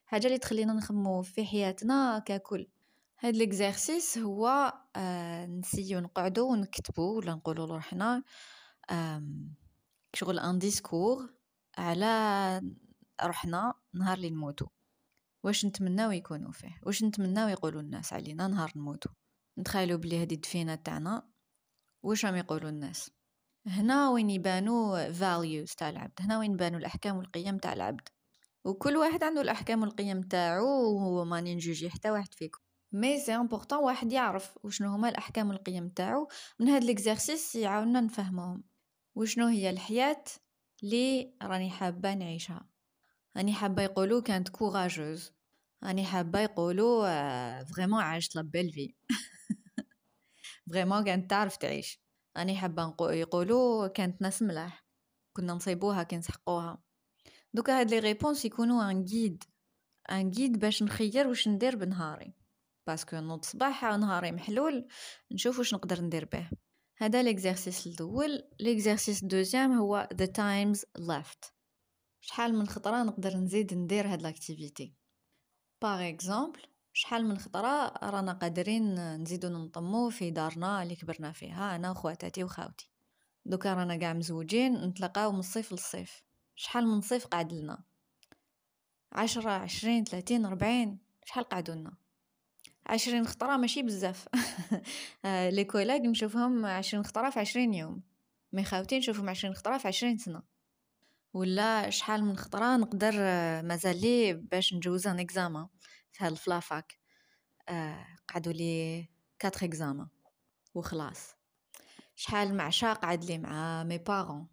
حاجة 0.05 0.27
اللي 0.27 0.37
تخلينا 0.37 0.73
نخمو 0.73 1.21
في 1.21 1.45
حياتنا 1.45 2.23
ككل. 2.25 2.67
هاد 3.23 3.35
l'exercice 3.35 4.17
هو 4.17 4.73
نسيو 5.47 5.99
نقعدو 5.99 6.51
ونكتبو 6.51 7.17
ولا 7.17 7.33
نقولو 7.33 7.65
لروحنا 7.65 8.23
شغل 10.13 10.39
un 10.39 10.59
discours 10.59 11.33
على 11.77 12.61
روحنا 13.23 13.73
نهار 13.93 14.17
اللي 14.17 14.29
نموتو. 14.29 14.67
واش 15.43 15.65
نتمناو 15.65 16.11
يكونوا 16.11 16.51
فيه؟ 16.51 16.79
واش 16.83 17.03
نتمناو 17.03 17.47
يقولوا 17.47 17.81
الناس 17.81 18.13
علينا 18.13 18.47
نهار 18.47 18.71
نموتو؟ 18.75 19.09
نتخيلوا 19.59 19.97
بلي 19.97 20.21
هذه 20.21 20.33
الدفينة 20.33 20.75
تاعنا 20.75 21.29
واش 22.03 22.25
راهم 22.25 22.35
يقولوا 22.35 22.69
الناس؟ 22.69 23.11
هنا 23.67 24.09
وين 24.09 24.29
يبانوا 24.29 25.11
values 25.11 25.75
تاع 25.75 25.89
العبد 25.89 26.19
هنا 26.19 26.39
وين 26.39 26.51
يبانوا 26.51 26.79
الأحكام 26.79 27.17
والقيم 27.17 27.57
تاع 27.57 27.73
العبد. 27.73 28.07
وكل 28.65 28.97
واحد 28.97 29.23
عنده 29.23 29.41
الأحكام 29.41 29.81
والقيم 29.81 30.21
تاعو 30.21 31.23
ماني 31.25 31.55
نجوجي 31.55 31.89
حتى 31.89 32.11
واحد 32.11 32.33
فيكم. 32.33 32.59
mais 32.91 33.19
c'est 33.19 33.35
important 33.35 33.79
واحد 33.79 34.11
يعرف 34.13 34.57
وشنو 34.63 34.89
هما 34.89 35.09
الأحكام 35.09 35.49
والقيم 35.49 35.89
تاعو. 35.89 36.27
من 36.59 36.67
هاد 36.69 36.83
l'exercice 36.83 37.55
يعاوننا 37.55 38.01
نفهمهم. 38.01 38.63
وشنو 39.15 39.47
هي 39.47 39.69
الحياة 39.69 40.23
اللي 40.83 41.33
راني 41.43 41.69
حابة 41.69 42.13
نعيشها. 42.13 42.69
راني 43.37 43.53
حابة 43.53 43.81
يقولوا 43.83 44.21
كانت 44.21 44.49
courageuse 44.49 45.31
راني 45.83 46.05
حابة 46.05 46.39
يقولوا 46.39 47.63
vraiment 47.63 48.01
عاشت 48.01 48.35
la 48.35 48.41
belle 48.41 48.71
vie 48.71 48.95
vraiment 50.69 51.03
كانت 51.03 51.29
تعرف 51.29 51.57
تعيش. 51.57 52.01
راني 52.37 52.57
حابة 52.57 52.95
يقولوا 53.01 53.87
كانت 53.87 54.21
ناس 54.21 54.41
ملاح. 54.41 54.85
كنا 55.33 55.53
نصيبوها 55.53 56.03
كي 56.03 56.17
نسحقوها 56.17 56.83
دوكا 57.53 57.79
هاد 57.79 57.89
les 57.89 57.99
réponses 57.99 58.45
يكونوا 58.45 58.91
un 58.91 59.03
guide 59.03 59.43
un 60.11 60.29
guide 60.29 60.59
باش 60.59 60.83
نخير 60.83 61.27
واش 61.27 61.47
ندير 61.47 61.75
بنهاري. 61.75 62.40
parce 62.87 63.06
que 63.06 63.17
نوض 63.17 63.45
صباح 63.45 63.83
نهاري 63.83 64.31
محلول 64.31 64.87
نشوف 65.31 65.59
واش 65.59 65.73
نقدر 65.73 66.01
ندير 66.01 66.25
به. 66.25 66.49
هذا 66.97 67.23
l'exercice 67.23 67.87
الأول. 67.87 68.43
l'exercice 68.59 69.23
deuxième 69.23 69.71
هو 69.71 70.09
the 70.13 70.27
times 70.27 70.79
left. 70.99 71.51
شحال 72.21 72.55
من 72.55 72.67
خطرة 72.67 73.03
نقدر 73.03 73.37
نزيد 73.37 73.73
ندير 73.73 74.07
هاد 74.07 74.21
l'activité 74.21 74.93
par 75.81 76.09
exemple 76.09 76.61
شحال 76.93 77.25
من 77.25 77.37
خطرة 77.37 77.87
رانا 77.87 78.33
قادرين 78.33 79.15
نزيدو 79.15 79.47
نتلمو 79.47 80.09
في 80.09 80.31
دارنا 80.31 80.83
اللي 80.83 80.95
كبرنا 80.95 81.31
فيها 81.31 81.75
أنا 81.75 81.91
وخواتاتي 81.91 82.43
وخاوتي. 82.43 82.89
دوكا 83.45 83.73
رانا 83.73 83.99
قاع 83.99 84.13
مزوجين 84.13 84.85
نتلاقاو 84.85 85.31
من 85.31 85.39
الصيف 85.39 85.71
للصيف 85.71 86.23
شحال 86.55 86.87
من 86.87 87.01
صيف 87.01 87.27
قعد 87.27 87.53
لنا؟ 87.53 87.83
عشرة 89.11 89.51
عشرين 89.51 90.03
ثلاثين 90.03 90.45
ربعين؟ 90.45 90.99
شحال 91.25 91.43
قعدوا 91.43 91.75
لنا؟ 91.75 91.93
عشرين 92.91 93.27
خطرة 93.27 93.57
ماشي 93.57 93.81
بزاف. 93.83 94.27
les 95.55 95.63
collègues 95.63 96.01
نشوفهم 96.01 96.65
عشرين 96.65 97.03
خطرة 97.03 97.29
في 97.29 97.39
عشرين 97.39 97.73
يوم. 97.73 98.01
mais 98.53 98.63
خاوتي 98.63 98.97
نشوفهم 98.97 99.29
عشرين 99.29 99.53
خطرة 99.53 99.77
في 99.77 99.87
عشرين 99.87 100.17
سنة. 100.17 100.41
ولا 101.33 101.89
شحال 101.89 102.23
من 102.23 102.37
خطرة 102.37 102.77
نقدر 102.77 103.13
مازال 103.61 104.01
لي 104.01 104.33
باش 104.33 104.73
نجوز 104.73 105.07
un 105.07 105.19
examen 105.19 105.67
في 106.11 106.23
هاد 106.23 106.31
ال 106.31 106.41
la 106.41 106.60
fac. 106.60 106.97
آه 107.69 108.07
قعدوا 108.27 108.53
لي 108.53 109.05
quatre 109.39 109.65
examens 109.65 110.07
وخلاص. 110.75 111.35
شحال 112.15 112.57
معشا 112.57 112.93
قعد 112.93 113.23
لي 113.23 113.37
مع 113.37 113.83
mes 113.83 113.97
parents 113.97 114.47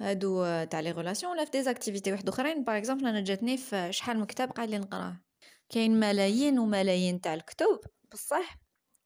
هادو 0.00 0.64
تاع 0.64 0.80
لي 0.80 0.92
ولا 0.92 1.44
في 1.44 1.50
des 1.50 1.65
activités 1.65 2.12
واحد 2.12 2.28
أخرين. 2.28 2.64
par 2.64 2.76
exemple 2.78 3.06
أنا 3.06 3.20
جاتني 3.20 3.56
في 3.56 3.92
شحال 3.92 4.18
من 4.18 4.24
كتاب 4.24 4.50
قاعد 4.50 4.70
لي 4.70 4.78
نقراه. 4.78 5.29
كاين 5.70 6.00
ملايين 6.00 6.58
وملايين 6.58 7.20
تاع 7.20 7.34
الكتب 7.34 7.80
بصح. 8.12 8.58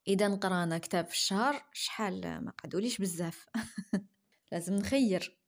إذا 0.09 0.29
نقرا 0.29 0.59
أنا 0.59 0.79
كتاب 0.79 1.07
في 1.07 1.13
الشهر 1.13 1.65
شحال 1.73 2.21
ما 2.45 2.51
قعدوليش 2.51 2.99
بزاف. 2.99 3.47
لازم 4.53 4.75
نخير. 4.75 5.39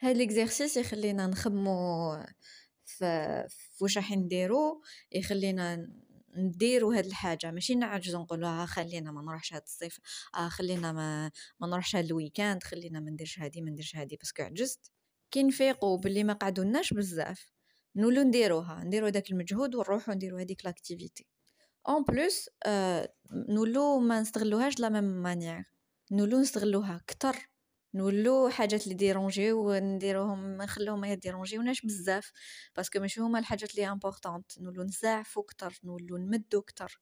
هاد 0.00 0.16
l'exercice 0.16 0.76
يخلينا 0.76 1.26
نخمو 1.26 2.16
في 2.84 3.46
واش 3.80 3.96
راح 3.96 4.12
نديرو 4.12 4.82
يخلينا 5.12 5.88
نديرو 6.36 6.92
هاد 6.92 7.06
الحاجة. 7.06 7.50
ماشي 7.50 7.74
نعجزو 7.74 8.22
نقولو 8.22 8.46
ها 8.46 8.66
خلينا 8.66 9.12
ما 9.12 9.22
نروحش 9.22 9.54
هاد 9.54 9.62
الصيف 9.62 9.98
آه 10.34 10.48
خلينا 10.48 10.92
ما 10.92 11.30
ما 11.60 11.66
نروحش 11.66 11.96
هاد 11.96 12.04
ال 12.04 12.10
week-end 12.10 12.62
خلينا 12.62 13.00
ما 13.00 13.10
نديرش 13.10 13.38
هادي 13.38 13.60
ما 13.60 13.70
نديرش 13.70 13.96
هادي 13.96 14.16
parce 14.16 14.32
que 14.32 14.42
عجزت. 14.42 14.90
كي 15.30 15.42
نفيقو 15.42 15.96
باللي 15.96 16.24
ما 16.24 16.32
قعدولناش 16.32 16.94
بزاف. 16.94 17.51
نولو 17.96 18.22
نديروها 18.22 18.84
نديرو 18.84 19.08
داك 19.08 19.30
المجهود 19.30 19.74
ونروحو 19.74 20.12
نديرو 20.12 20.38
هاديك 20.38 20.64
l'activité 20.64 21.26
en 21.88 22.04
plus 22.04 22.48
نولو 23.48 23.98
ما 23.98 24.20
نستغلوهاش 24.20 24.80
la 24.80 24.88
même 24.88 25.04
manière 25.04 25.64
نولو 26.12 26.40
نستغلوها 26.40 27.00
كتر 27.06 27.52
نولو 27.94 28.48
حاجات 28.48 28.84
اللي 28.84 28.94
ديرونجيو 28.94 29.74
نديروهم 29.74 30.56
نخلوهم 30.56 31.00
ما 31.00 31.08
يديرونجيوناش 31.08 31.86
بزاف. 31.86 32.32
parce 32.76 32.91
que 32.91 33.00
ماشي 33.00 33.20
هما 33.20 33.38
الحاجات 33.38 33.70
اللي 33.70 33.88
importantes 33.88 34.54
نولو 34.60 34.82
نزعفو 34.82 35.42
كتر 35.42 35.80
نولو 35.84 36.16
نمدو 36.16 36.62
كتر 36.62 37.00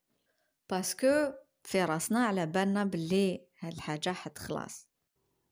parce 0.69 1.08
que 1.08 1.31
في 1.63 1.83
راسنا 1.85 2.25
على 2.25 2.45
بالنا 2.45 2.83
باللي 2.83 3.47
هاد 3.59 3.73
الحاجة 3.73 4.09
حد 4.09 4.37
خلاص 4.37 4.90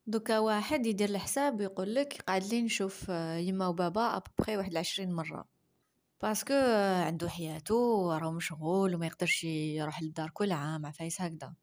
دوكا 0.10 0.40
واحد 0.40 0.86
يدير 0.86 1.10
الحساب 1.10 1.60
ويقول 1.60 1.96
لك 1.96 2.22
قاعد 2.22 2.44
لي 2.44 2.62
نشوف 2.62 3.10
يما 3.38 3.68
وبابا 3.68 4.18
à 4.18 4.23
peu 4.23 4.38
près 4.38 4.58
واحد 4.58 4.72
العشرين 4.72 5.14
مرة. 5.14 5.46
parce 6.22 6.42
que 6.42 6.54
عنده 7.06 7.30
حياته 7.30 8.18
راهو 8.18 8.32
مشغول 8.32 8.96
وما 8.96 9.06
يقدرش 9.06 9.44
يروح 9.44 10.02
للدار 10.02 10.30
كل 10.30 10.52
عام 10.52 10.86
عفايس 10.86 11.22
هكذا. 11.22 11.54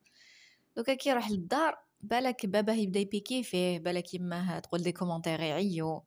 دوكا 0.76 0.94
كي 0.94 1.08
يروح 1.10 1.30
للدار 1.30 1.74
بالك 2.00 2.46
باباه 2.46 2.74
يبدا 2.74 3.00
يبيكي 3.00 3.42
فيه 3.42 3.78
بالك 3.78 4.14
يماه 4.14 4.58
تقول 4.58 4.82
des 4.82 4.92
commentaires 4.92 5.40
يعيو 5.40 6.04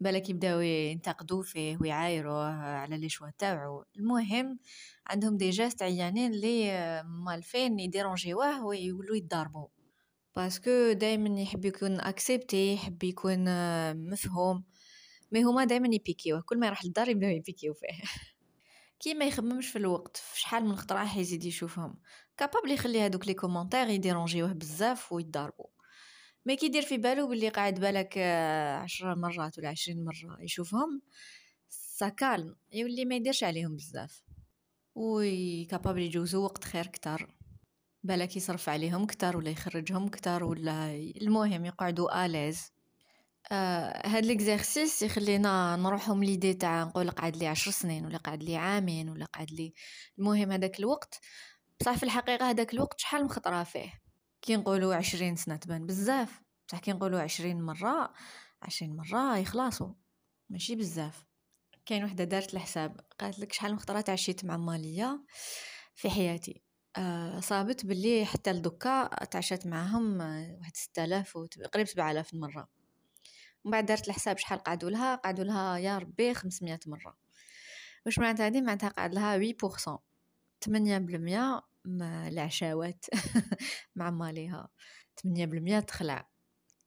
بالك 0.00 0.30
يبداو 0.30 0.60
ينتقدوا 0.60 1.42
فيه 1.42 1.78
ويعايروه 1.80 2.46
على 2.62 2.98
les 2.98 3.08
choix 3.08 3.30
تاوعو 3.38 3.84
المهم 3.96 4.58
عندهم 5.06 5.36
des 5.36 5.50
gestes 5.50 5.82
عيانين 5.82 6.32
اللي 6.32 7.02
مالفين 7.04 7.78
يديرونجيوه 7.78 8.64
ويولوا 8.64 9.16
يضاربوا 9.16 9.68
parce 10.38 10.72
que 10.72 10.92
دائما 10.92 11.40
يحب 11.40 11.64
يكون 11.64 12.00
accepté 12.00 12.74
يحب 12.74 13.04
يكون 13.04 13.44
مفهوم. 14.10 14.64
mais 15.32 15.42
هما 15.42 15.64
دائما 15.64 15.88
يبيكيوه 15.94 16.40
كل 16.40 16.58
ما 16.58 16.66
يروح 16.66 16.84
للدار 16.84 17.08
يبداو 17.08 17.30
يبيكيو 17.30 17.74
فيه. 17.74 17.88
كي 19.00 19.14
ما 19.14 19.24
يخممش 19.24 19.68
في 19.68 19.76
الوقت 19.78 20.16
في 20.16 20.40
شحال 20.40 20.64
من 20.64 20.76
خطره 20.76 20.98
راح 20.98 21.16
يزيد 21.16 21.44
يشوفهم. 21.44 21.94
capable 22.36 22.70
يخلي 22.70 23.00
هذوك 23.00 23.26
les 23.26 23.34
commentaires 23.34 23.88
يديرونجيوه 23.88 24.52
بزاف 24.52 25.12
ويضربوا 25.12 25.66
mais 26.46 26.56
كي 26.56 26.66
يدير 26.66 26.82
في 26.82 26.96
بالو 26.98 27.28
باللي 27.28 27.48
قاعد 27.48 27.80
بالك 27.80 28.18
عشرة 28.82 29.14
مرات 29.14 29.58
ولا 29.58 29.68
عشرين 29.68 30.04
مرة 30.04 30.42
يشوفهم 30.42 31.02
ça 31.68 31.93
calme 31.93 32.56
يولي 32.72 33.04
ما 33.04 33.14
يديرش 33.14 33.44
عليهم 33.44 33.76
بزاف. 33.76 34.22
oui 34.94 35.64
capable 35.64 36.02
يجوزو 36.02 36.44
وقت 36.44 36.64
خير 36.64 36.86
كتر. 36.86 37.37
بالك 38.02 38.36
يصرف 38.36 38.68
عليهم 38.68 39.06
كتر 39.06 39.36
ولا 39.36 39.50
يخرجهم 39.50 40.08
كتر 40.08 40.44
ولا 40.44 40.94
المهم 40.94 41.64
يقعدوا 41.64 42.26
à 42.26 42.33
l'aise 42.33 42.72
آه 43.52 44.08
هاد 44.08 44.24
l'exercice 44.26 45.02
يخلينا 45.02 45.76
نروحو 45.76 46.14
من 46.14 46.26
l'idée 46.26 46.54
تاع 46.54 46.84
نقول 46.84 47.10
قعد 47.10 47.36
لي 47.36 47.46
عشر 47.46 47.70
سنين 47.70 48.06
ولا 48.06 48.18
قعد 48.18 48.42
لي 48.42 48.56
عامين 48.56 49.08
ولا 49.10 49.24
قعد 49.24 49.50
لي 49.50 49.74
المهم 50.18 50.52
هذاك 50.52 50.80
الوقت 50.80 51.20
بصح 51.80 51.96
في 51.96 52.02
الحقيقة 52.02 52.50
هذاك 52.50 52.74
الوقت 52.74 53.00
شحال 53.00 53.24
مخطرة 53.24 53.62
فيه؟ 53.62 53.92
كي 54.42 54.56
نقولوا 54.56 54.94
عشرين 54.94 55.36
سنة 55.36 55.56
تبان 55.56 55.86
بزاف 55.86 56.40
بصح 56.68 56.78
كي 56.78 56.92
نقولوا 56.92 57.20
عشرين 57.20 57.62
مرة 57.62 58.12
عشرين 58.62 58.96
مرة 58.96 59.38
يخلصوا 59.38 59.94
ماشي 60.50 60.76
بزاف. 60.76 61.24
كاين 61.86 62.04
وحدة 62.04 62.24
دارت 62.24 62.54
الحساب 62.54 63.00
قالت 63.20 63.38
لك 63.38 63.52
شحال 63.52 63.74
مخطرات 63.74 64.10
عشيت 64.10 64.44
مع 64.44 64.56
ماليا 64.56 65.24
في 65.94 66.10
حياتي. 66.10 66.67
صابت 67.40 67.86
باللي 67.86 68.24
حتى 68.24 68.52
لدوكا 68.52 69.24
تعشات 69.24 69.66
معاهم 69.66 70.20
واحد 70.58 70.76
ستة 70.76 71.04
آلاف 71.04 71.36
وقريب 71.36 71.86
سبعة 71.86 72.10
آلاف 72.10 72.34
مرة. 72.34 72.68
ومن 73.64 73.72
بعد 73.72 73.86
دارت 73.86 74.08
الحساب 74.08 74.38
شحال 74.38 74.58
قعدوا 74.58 74.90
لها 74.90 75.14
قعدوا 75.14 75.44
لها 75.44 75.78
يا 75.78 75.98
ربي 75.98 76.34
500 76.34 76.80
مرة. 76.86 77.16
واش 78.06 78.18
معناتها 78.18 78.46
هذه 78.46 78.60
معناتها 78.60 78.88
قعد 78.88 79.14
لها 79.14 79.38
8% 79.38 80.02
8% 80.60 81.62
العشاوات 82.02 83.06
مع 83.96 84.10
ماليها. 84.10 84.68
8% 85.16 85.80
تخلع. 85.80 86.28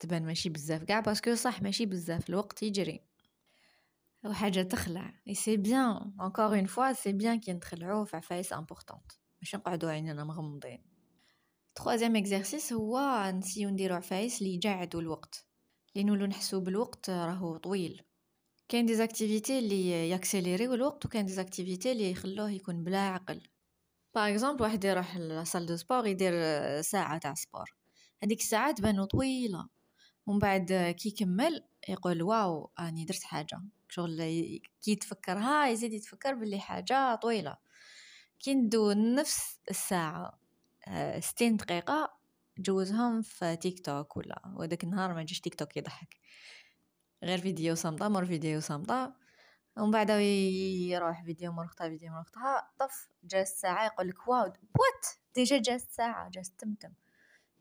تبان 0.00 0.26
ماشي 0.26 0.48
بزاف 0.48 0.82
كاع 0.82 1.00
parce 1.00 1.21
que 1.21 1.34
صح 1.34 1.62
ماشي 1.62 1.86
بزاف 1.86 2.28
الوقت 2.28 2.62
يجري. 2.62 3.04
وحاجة 4.24 4.62
تخلع. 4.62 5.14
et 5.28 5.34
c'est 5.34 5.56
bien 5.56 6.14
encore 6.20 6.44
une 6.44 6.66
fois 6.66 6.92
c'est 6.92 7.12
bien 7.12 7.40
كي 7.40 7.52
نتخلعو 7.52 8.04
في 8.04 8.16
عفايس 8.16 8.52
importantes 8.52 9.21
ماشي 9.42 9.56
نقعدو 9.56 9.88
عينينا 9.88 10.24
مغمضين. 10.24 10.82
troisième 11.74 12.16
exercice 12.16 12.72
هو 12.72 13.30
نسيو 13.34 13.70
نديرو 13.70 13.94
عفايس 13.94 14.42
لي 14.42 14.54
يجبدو 14.54 15.00
الوقت. 15.00 15.46
لي 15.96 16.04
نولو 16.04 16.26
نحسو 16.26 16.60
بالوقت 16.60 17.10
راهو 17.10 17.56
طويل. 17.56 18.02
كاين 18.68 18.86
des 18.86 19.05
activités 19.05 19.60
لي 19.60 20.10
ياكسيليريو 20.10 20.74
الوقت 20.74 21.06
وكاين 21.06 21.26
des 21.26 21.43
activités 21.43 21.94
لي 21.94 22.10
يخلوه 22.10 22.50
يكون 22.50 22.84
بالعقل. 22.84 23.42
par 24.14 24.30
exemple 24.30 24.62
واحد 24.62 24.84
يروح 24.84 25.16
ل 25.16 25.24
salle 25.24 25.66
de 25.66 25.76
sport 25.76 26.06
يدير 26.06 26.32
ساعة 26.80 27.18
تاع 27.18 27.34
sport. 27.34 27.74
هذيك 28.22 28.40
الساعة 28.40 28.72
تبانو 28.74 29.04
طويلة. 29.04 29.68
ومن 30.26 30.38
بعد 30.38 30.94
كي 30.98 31.08
يكمل 31.08 31.64
يقول 31.88 32.22
واو 32.22 32.70
اني 32.80 33.04
درت 33.04 33.22
حاجة. 33.22 33.62
شغل 33.88 34.22
كي 34.80 34.90
يتفكرها 34.92 35.68
يزيد 35.68 35.92
يتفكر 35.92 36.34
باللي 36.34 36.60
حاجة 36.60 37.14
طويلة. 37.14 37.56
كي 38.42 38.54
نفس 38.94 39.60
الساعة 39.70 40.38
ستين 41.18 41.56
دقيقة 41.56 42.14
جوزهم 42.58 43.22
في 43.22 43.56
تيك 43.56 43.86
توك 43.86 44.16
ولا 44.16 44.42
وداك 44.56 44.84
النهار 44.84 45.14
ما 45.14 45.22
جيش 45.22 45.40
تيك 45.40 45.54
توك 45.54 45.76
يضحك. 45.76 46.16
غير 47.22 47.38
فيديو 47.38 47.74
صامتة 47.74 48.08
مر 48.08 48.24
فيديو 48.24 48.60
صامتة. 48.60 49.12
ومن 49.76 49.90
بعد 49.90 50.10
يروح 50.10 51.24
فيديو 51.24 51.52
مرختها 51.52 51.88
فيديو 51.88 52.12
مرختها 52.12 52.70
طف 52.78 53.08
جاز 53.24 53.46
ساعة 53.48 53.86
يقولك 53.86 54.28
واو 54.28 54.44
وات 54.44 55.06
ديجا 55.34 55.58
جاز 55.58 55.86
ساعة 55.90 56.30
جاز 56.30 56.52
تمتم. 56.58 56.92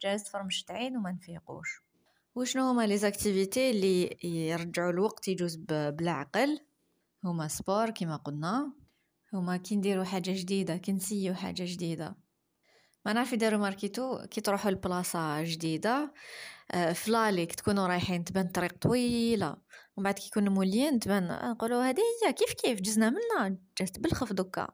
جاز 0.01 0.29
فرمشت 0.29 0.71
عين 0.71 0.97
وما 0.97 1.11
نفيقوش. 1.11 1.81
وشنو 2.35 2.69
هما 2.69 2.87
لي 2.87 2.97
زاكتيفيتي 2.97 3.71
اللي 3.71 4.17
يرجعوا 4.23 4.91
الوقت 4.91 5.27
يجوز 5.27 5.55
بالعقل 5.69 6.59
هما 7.23 7.47
سبور 7.47 7.89
كما 7.89 8.15
قلنا. 8.15 8.73
هما 9.33 9.57
كي 9.57 9.75
نديرو 9.75 10.03
حاجة 10.03 10.31
جديدة 10.31 10.77
كي 10.77 10.91
نسيو 10.91 11.33
حاجة 11.33 11.63
جديدة. 11.67 12.15
ما 13.05 13.13
نعرف 13.13 13.33
إذا 13.33 13.57
ماركيتو 13.57 14.27
كي 14.31 14.41
تروحوا 14.41 14.71
لبلاصة 14.71 15.43
جديدة 15.43 16.13
آه، 16.71 16.93
في 16.93 17.04
l'aller 17.04 17.44
كي 17.44 17.55
تكونوا 17.55 17.87
رايحين 17.87 18.23
تبان 18.23 18.45
الطريق 18.45 18.77
طويلة 18.81 19.57
ومن 19.97 20.03
بعد 20.03 20.13
كي 20.13 20.27
يكونوا 20.27 20.53
مولين 20.53 20.99
تبان 20.99 21.27
نقولوا 21.51 21.83
هذه 21.89 22.01
هي 22.25 22.33
كيف 22.33 22.53
كيف 22.53 22.81
جزنا 22.81 23.09
منها 23.09 23.57
جات 23.79 23.99
بالخف 23.99 24.33
دوكا. 24.33 24.67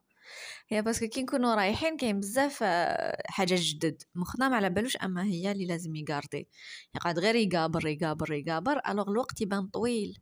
هي 0.69 0.81
parce 0.81 0.97
que 0.97 1.07
كي 1.07 1.21
نكونوا 1.23 1.55
رايحين 1.55 1.97
كاين 1.97 2.19
بزاف 2.19 2.59
آه، 2.63 3.21
حاجة 3.25 3.55
جدد. 3.59 4.03
مخنا 4.15 4.49
ما 4.49 4.55
على 4.55 4.69
بالوش 4.69 4.97
أما 4.97 5.23
هي 5.23 5.51
اللي 5.51 5.65
لازم 5.65 5.95
يقاردي. 5.95 6.47
يقعد 6.95 7.19
غير 7.19 7.35
يقابر 7.35 7.87
يقابر 7.87 8.33
يقابر 8.33 8.81
alors 8.89 9.09
الوقت 9.11 9.41
يبان 9.41 9.67
طويل. 9.67 10.19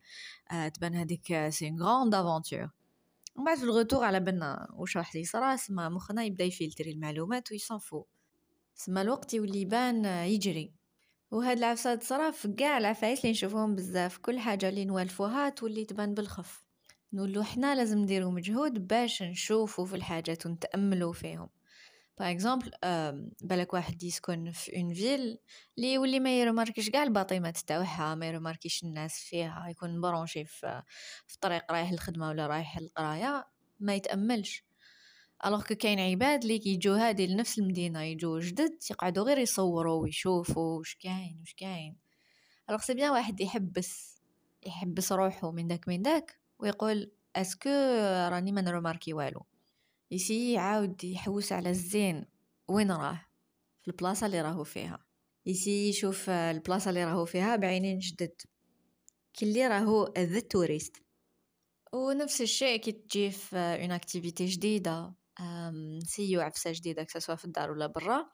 آه 0.51 0.67
تبان 0.67 0.95
هذيك 0.95 1.49
c'est 1.49 1.75
grande 1.81 2.15
aventure 2.15 2.69
ومن 3.35 3.45
بعد 3.45 3.57
في 3.57 3.63
ال 3.63 3.69
retour 3.69 4.03
على 4.03 4.19
بالنا 4.19 4.67
واش 4.73 4.97
راح 4.97 5.15
يصرى 5.15 5.57
سما 5.57 5.89
مخنا 5.89 6.23
يبدأ 6.23 6.43
يفلتري 6.43 6.91
المعلومات 6.91 7.51
ويصنفو. 7.51 8.03
سما 8.75 9.01
الوقت 9.01 9.33
يولي 9.33 9.61
يبان 9.61 10.05
يجري. 10.05 10.73
وهاد 11.31 11.57
العفسة 11.57 11.95
تصرا 11.95 12.31
في 12.31 12.47
كاع 12.47 12.77
العفايس 12.77 13.19
اللي 13.19 13.31
نشوفوهم 13.31 13.75
بزاف 13.75 14.17
كل 14.17 14.39
حاجة 14.39 14.69
اللي 14.69 14.85
نوالفوها 14.85 15.49
تولي 15.49 15.85
تبان 15.85 16.13
بالخف. 16.13 16.65
نقولو 17.13 17.43
حنا 17.43 17.75
لازم 17.75 17.97
نديرو 17.97 18.31
مجهود 18.31 18.87
باش 18.87 19.23
نشوفو 19.23 19.85
في 19.85 19.95
الحاجات 19.95 20.45
ونتأملو 20.45 21.11
فيهم. 21.11 21.49
par 22.19 22.31
exemple 22.31 22.71
بالك 23.41 23.73
واحد 23.73 24.03
يسكن 24.03 24.51
في 24.51 24.77
une 24.77 24.93
ville 24.93 25.37
لي 25.77 25.93
يولي 25.93 26.19
ما 26.19 26.39
يرماركش 26.39 26.89
كاع 26.89 27.03
الباطيمات 27.03 27.57
تاعها 27.57 28.15
ما 28.15 28.27
يرماركيش 28.27 28.83
الناس 28.83 29.19
فيها 29.19 29.67
يكون 29.69 30.01
branché 30.01 30.45
في 30.45 30.83
في 31.27 31.35
الطريق 31.35 31.71
رايح 31.71 31.91
للخدمه 31.91 32.29
ولا 32.29 32.47
رايح 32.47 32.77
للقرايه 32.79 33.47
ما 33.79 33.95
يتاملش 33.95 34.63
alors 35.45 35.63
que 35.63 35.75
كاين 35.75 35.99
عباد 35.99 36.45
لي 36.45 36.59
كيجو 36.59 36.93
هادي 36.93 37.27
لنفس 37.27 37.59
المدينة 37.59 38.01
يجو 38.01 38.39
جدد 38.39 38.77
يقعدوا 38.91 39.23
غير 39.23 39.37
يصوروا 39.37 40.01
ويشوفوا 40.01 40.77
واش 40.77 40.95
كاين 40.95 41.37
واش 41.39 41.53
كاين 41.53 41.95
alors 42.69 42.81
c'est 42.81 42.93
bien 42.93 43.11
واحد 43.11 43.41
يحبس 43.41 44.21
يحبس 44.65 45.11
روحو 45.11 45.51
من 45.51 45.67
داك 45.67 45.87
من 45.87 46.01
داك 46.01 46.39
ويقول 46.59 47.11
est-ce 47.35 47.58
que 47.58 47.69
راني 48.31 48.51
ما 48.51 48.61
نروماركي 48.61 49.13
والو 49.13 49.45
يسي 50.11 50.53
يعاود 50.53 51.03
يحوس 51.03 51.51
على 51.51 51.69
الزين 51.69 52.25
وين 52.67 52.91
راه؟ 52.91 53.25
في 53.81 53.87
البلاصة 53.87 54.25
اللي 54.25 54.41
راهو 54.41 54.63
فيها. 54.63 55.05
يسي 55.45 55.89
يشوف 55.89 56.29
البلاصة 56.29 56.89
اللي 56.89 57.05
راهو 57.05 57.25
فيها 57.25 57.55
بعينين 57.55 57.99
جدد. 57.99 58.41
كي 59.39 59.51
اللي 59.51 59.67
راهو 59.67 60.13
un 60.17 60.39
touriste 60.39 60.95
ونفس 61.93 62.41
الشيء 62.41 62.79
كي 62.79 62.91
تجي 62.91 63.31
في 63.31 63.57
une 63.57 63.91
activité 63.91 64.45
جديدة 64.45 65.13
نسيو 66.01 66.41
عفسة 66.41 66.71
جديدة 66.71 67.03
كسوا 67.03 67.35
في 67.35 67.45
الدار 67.45 67.71
ولا 67.71 67.87
برا 67.87 68.29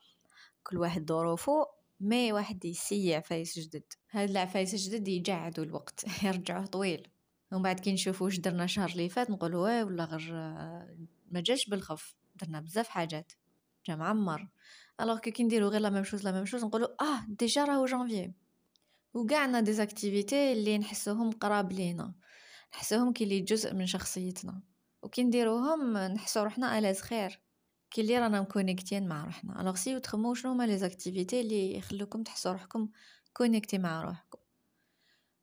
كل 0.64 0.78
واحد 0.78 1.10
ظروفو 1.10 1.66
mais 2.00 2.34
واحد 2.34 2.66
يسي 2.66 3.16
عفايس 3.16 3.60
جدد. 3.60 3.84
هاد 4.12 4.30
العفايس 4.30 4.74
الجدد 4.74 5.08
يجبدوا 5.08 5.64
الوقت 5.64 6.06
يرجعوه 6.24 6.66
طويل. 6.66 7.08
ومن 7.52 7.62
بعد 7.62 7.80
كي 7.80 7.94
نشوفو 7.94 8.26
واش 8.26 8.40
درنا 8.40 8.64
الشهر 8.64 8.90
اللي 8.90 9.10
فات 9.10 9.30
نقولوا 9.30 9.64
واه 9.64 9.86
ولا 9.86 10.06
غير 10.06 10.32
ما 11.32 11.40
جاش 11.40 11.70
بالخف 11.70 12.16
درنا 12.36 12.60
بزاف 12.60 12.88
حاجات. 12.88 13.32
جا 13.88 13.96
معمر. 13.96 14.48
alors 15.02 15.20
كي 15.20 15.44
نديرو 15.44 15.68
غير 15.68 15.82
la 15.82 15.90
même 15.90 16.04
chose 16.04 16.24
la 16.24 16.32
même 16.32 16.46
chose 16.46 16.64
نقولو 16.66 16.86
آه 16.86 17.26
déjà 17.28 17.66
راهو 17.66 17.86
جانفي. 17.86 18.34
وكاع 19.14 19.40
عندنا 19.40 19.62
des 19.62 19.84
activités 19.84 20.52
اللي 20.52 20.78
نحسوهم 20.78 21.32
قراب 21.32 21.72
لينا. 21.72 22.14
نحسوهم 22.74 23.14
كي 23.14 23.26
لي 23.26 23.40
جزء 23.40 23.74
من 23.74 23.86
شخصيتنا. 23.86 24.62
وكي 25.02 25.24
نديروهم 25.24 25.98
نحسو 25.98 26.44
روحنا 26.44 26.80
à 26.80 26.83
l'aise 26.83 27.02
خير. 27.02 27.40
كي 27.92 28.02
اللي 28.02 28.20
رانا 28.20 28.42
مكونيكتين 28.42 29.08
مع 29.08 29.26
روحنا. 29.26 29.62
alors 29.62 29.76
سي 29.76 30.00
تخممو 30.00 30.34
شنو 30.34 30.52
هما 30.52 30.64
les 30.64 30.78
activités 30.78 31.42
اللي 31.42 31.78
يخلوكم 31.78 32.24
تحسو 32.24 32.52
روحكم 32.52 32.90
connectés 33.34 33.78
مع 33.78 34.02
روحكم. 34.02 34.40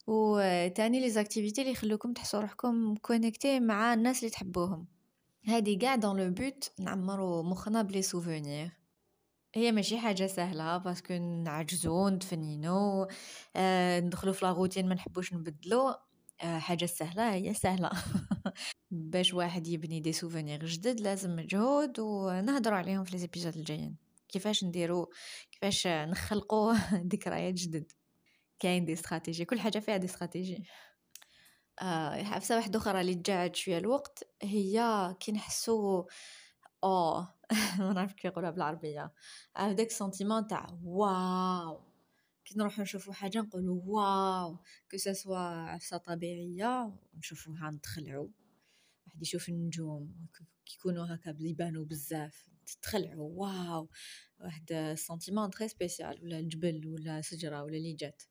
و 0.06 0.38
تاني 0.68 1.00
les 1.00 1.10
activités 1.10 1.60
اللي 1.60 1.72
يخلوكم 1.72 2.12
تحسو 2.12 2.40
روحكم 2.40 2.96
connectés 2.96 3.60
مع 3.60 3.94
الناس 3.94 4.18
اللي 4.18 4.30
تحبوهم. 4.30 4.86
هادي 5.46 5.76
قاع 5.76 5.94
dans 5.96 6.20
le 6.20 6.30
but 6.30 6.70
نعمرو 6.80 7.42
مخنا 7.42 7.82
ب 7.82 7.87
les 7.87 8.02
souvenirs. 8.02 8.70
هي 9.54 9.72
ماشي 9.72 9.98
حاجة 9.98 10.26
سهلة 10.26 10.78
parce 10.78 11.01
que 11.01 11.14
نعجزو 11.44 12.08
نتفنينو 12.08 13.08
آه 13.56 14.00
ندخلو 14.00 14.32
في 14.32 14.44
la 14.44 14.54
routine 14.54 14.88
ما 14.88 14.94
نحبوش 14.94 15.34
نبدلو. 15.34 15.94
آه 16.42 16.58
حاجة 16.58 16.86
سهلة 16.86 17.34
هي 17.34 17.54
سهلة. 17.54 17.90
باش 18.90 19.34
واحد 19.34 19.66
يبني 19.68 20.00
des 20.00 20.12
souvenirs 20.12 20.66
جدد 20.66 21.00
لازم 21.00 21.36
مجهود 21.36 22.00
ونهضروا 22.00 22.78
عليهم 22.78 23.04
في 23.04 23.12
les 23.12 23.18
épisodes 23.18 23.56
الجايين. 23.56 23.96
كيفاش 24.28 24.64
نديرو 24.64 25.10
كيفاش 25.52 25.86
نخلقو 25.86 26.72
ذكريات 27.12 27.54
جدد. 27.54 27.92
كاين 28.60 28.84
des 28.84 28.92
stratégies 28.92 29.44
كل 29.44 29.60
حاجة 29.60 29.78
فيها 29.78 29.96
des 29.96 30.06
stratégies 30.06 30.64
آه 31.82 32.22
عفسة 32.22 32.56
واحدة 32.56 32.78
أخرى 32.78 33.00
اللي 33.00 33.14
تجبد 33.14 33.56
شوية 33.56 33.78
الوقت. 33.78 34.24
هي 34.42 34.80
كي 35.20 35.32
نحسو 35.32 36.06
آه 36.84 37.34
ما 37.78 37.92
نعرف 37.92 38.12
كيف 38.12 38.24
يقولها 38.24 38.50
بالعربية. 38.50 39.12
هذاك 39.56 39.90
sentiment 39.90 40.46
تاع 40.46 40.78
wow. 40.84 41.80
كي 42.44 42.58
نروحو 42.58 42.82
نشوفو 42.82 43.12
حاجة 43.12 43.38
نقولو 43.38 43.82
wow. 43.86 44.56
que 44.90 44.96
ce 44.96 45.10
soit 45.10 45.38
عفسة 45.38 45.96
طبيعية 45.96 46.92
نشوفوها 47.18 47.70
نتخلعو 47.70 48.30
واحد 49.06 49.22
يشوف 49.22 49.48
النجوم 49.48 50.26
كيكونوا 50.66 51.06
هكا 51.14 51.36
يبانو 51.40 51.84
بزاف 51.84 52.48
تتخلعوا 52.66 53.30
wow. 53.34 53.88
واحد 54.40 54.94
sentiment 54.98 55.50
très 55.50 55.68
spécial 55.68 56.22
ولا 56.24 56.38
الجبل 56.38 56.86
ولا 56.86 57.20
شجرة 57.20 57.62
ولا 57.62 57.76
اللي 57.76 57.92
جات. 57.92 58.22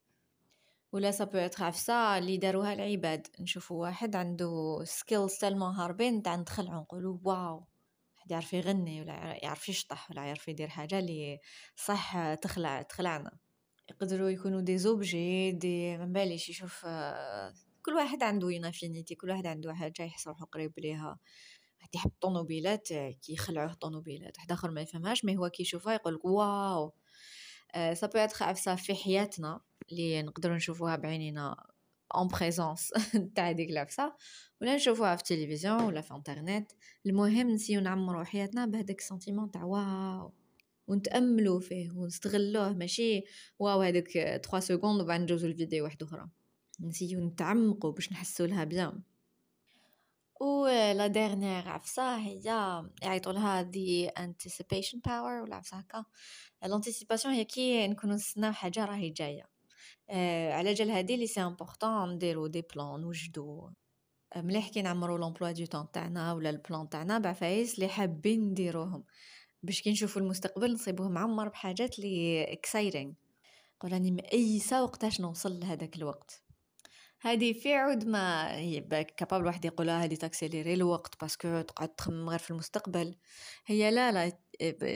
ولا 0.91 1.11
ça 1.11 1.23
peut 1.23 1.37
être 1.37 1.63
عفسة 1.63 2.17
اللي 2.17 2.37
داروها 2.37 2.73
العباد. 2.73 3.27
نشوفو 3.39 3.75
واحد 3.75 4.15
عنده 4.15 4.79
skills 4.83 5.33
tellement 5.33 5.73
هاربين 5.75 6.23
تاع 6.23 6.35
ندخلعو 6.35 6.81
نقولو 6.81 7.21
wow. 7.23 7.67
واحد 8.17 8.31
يعرف 8.31 8.53
يغني 8.53 9.01
ولا 9.01 9.39
يعرف 9.43 9.69
يشطح 9.69 10.11
ولا 10.11 10.25
يعرف 10.25 10.47
يدير 10.47 10.67
حاجة 10.67 10.99
اللي 10.99 11.39
صح 11.75 12.33
تخلع 12.33 12.81
تخلعنا. 12.81 13.31
يقدروا 13.89 14.29
يكونوا 14.29 14.61
des 14.61 14.77
objets 14.77 15.51
des 15.51 15.97
ما 15.97 16.05
باليش 16.05 16.49
يشوف 16.49 16.85
كل 17.85 17.93
واحد 17.95 18.23
عنده 18.23 18.51
une 18.51 18.69
affinité 18.69 19.15
كل 19.15 19.29
واحد 19.29 19.47
عنده 19.47 19.73
حاجة 19.73 20.03
يحس 20.03 20.27
روحو 20.27 20.45
قريب 20.45 20.73
ليها. 20.79 21.19
واحد 21.79 21.95
يحب 21.95 22.11
الطوموبيلات 22.11 22.87
كيخلعوه 22.93 23.71
الطوموبيلات. 23.71 24.37
واحد 24.37 24.51
آخر 24.51 24.71
ما 24.71 24.81
يفهمهاش 24.81 25.25
mais 25.25 25.37
هو 25.37 25.49
كيشوفها 25.49 25.93
يقولك 25.93 26.25
wow. 26.25 26.93
ça 27.93 28.07
peut 28.07 28.19
être 28.19 28.45
عفسة 28.45 28.75
في 28.75 28.95
حياتنا. 28.95 29.61
اللي 29.91 30.21
نقدروا 30.23 30.55
نشوفوها 30.55 30.95
بعينينا 30.95 31.67
en 32.15 32.27
présence 32.27 32.93
تاع 33.35 33.51
ديك 33.51 33.69
العفسه 33.69 34.13
ولا 34.61 34.75
نشوفوها 34.75 35.15
في 35.15 35.21
التلفزيون 35.21 35.83
ولا 35.83 36.01
في 36.01 36.13
انترنت. 36.13 36.71
المهم 37.05 37.49
نسيو 37.49 37.81
نعمرو 37.81 38.23
حياتنا 38.23 38.65
بهداك 38.65 38.99
ال 38.99 39.05
sentiment 39.05 39.51
تاع 39.51 39.63
wow 39.63 40.33
ونتاملوا 40.87 41.59
فيه 41.59 41.91
ونستغلوه. 41.91 42.73
ماشي 42.73 43.23
wow 43.59 43.81
هذوك 43.81 44.09
3 44.11 44.59
secondes 44.59 45.01
وبعد 45.01 45.21
نجوزو 45.21 45.47
الفيديو 45.47 45.83
واحدة 45.83 46.05
أخرى. 46.05 46.29
نسيو 46.79 47.27
نتعمقوا 47.27 47.91
باش 47.91 48.11
نحسو 48.11 48.45
لها 48.45 48.63
bien 48.63 49.01
و 50.41 50.67
la 50.67 51.07
dernière 51.07 51.69
عفسة 51.69 52.17
هي 52.17 52.43
يعيطوا 53.03 53.33
لها 53.33 53.61
the 53.61 54.09
anticipation 54.09 54.97
power 55.07 55.41
ولا 55.43 55.55
عفسة 55.55 55.77
هكا. 55.77 56.05
ال 56.63 56.69
anticipation 56.69 57.33
هي 57.33 57.45
كي 57.45 57.87
نكونو 57.87 58.13
نستناو 58.13 58.51
حاجة 58.51 58.85
راهي 58.85 59.09
جاية. 59.09 59.41
آه 59.43 59.56
على 60.09 60.73
جال 60.73 60.91
هادي 60.91 61.17
لي 61.17 61.27
c'est 61.27 61.41
important 61.41 62.13
نديرو 62.13 62.47
des 62.47 62.61
plans 62.75 63.01
نوجدو. 63.01 63.69
مليح 64.35 64.69
كي 64.69 64.81
نعمرو 64.81 65.17
l'emploi 65.17 65.51
du 65.51 65.65
temps 65.65 65.91
تاعنا 65.91 66.33
ولا 66.33 66.49
ال 66.49 66.57
plan 66.57 66.89
تاعنا 66.89 67.19
بعفايس 67.19 67.79
لي 67.79 67.87
حابين 67.87 68.41
نديروهم. 68.41 69.03
باش 69.63 69.81
كي 69.81 69.91
نشوفو 69.91 70.19
المستقبل 70.19 70.73
نصيبوه 70.73 71.09
معمر 71.09 71.49
بحاجات 71.49 71.99
لي 71.99 72.43
exciting 72.53 73.13
راني 73.85 74.11
مأيسة 74.11 74.83
وقتاش 74.83 75.21
نوصل 75.21 75.59
لهداك 75.59 75.95
الوقت؟ 75.95 76.43
هادي 77.21 77.53
في 77.53 77.73
عود 77.73 78.07
ما 78.07 78.55
هي 78.55 78.81
capable 79.17 79.45
واحد 79.45 79.65
يقولها 79.65 80.03
هادي 80.03 80.15
ت 80.15 80.21
accélérer 80.21 80.73
الوقت 80.73 81.21
parce 81.21 81.46
que 81.46 81.61
تقعد 81.61 81.89
تخمم 81.89 82.29
غير 82.29 82.39
في 82.39 82.51
المستقبل. 82.51 83.15
هي 83.65 83.91
لا 83.91 84.11
لا 84.11 84.37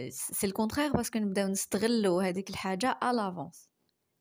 c'est 0.09 0.47
le 0.47 0.55
contraire 0.55 0.91
parce 0.91 1.09
que 1.09 1.19
نبداو 1.19 1.47
نستغلو 1.47 2.19
هذيك 2.19 2.49
الحاجة 2.49 2.99
ا 3.03 3.51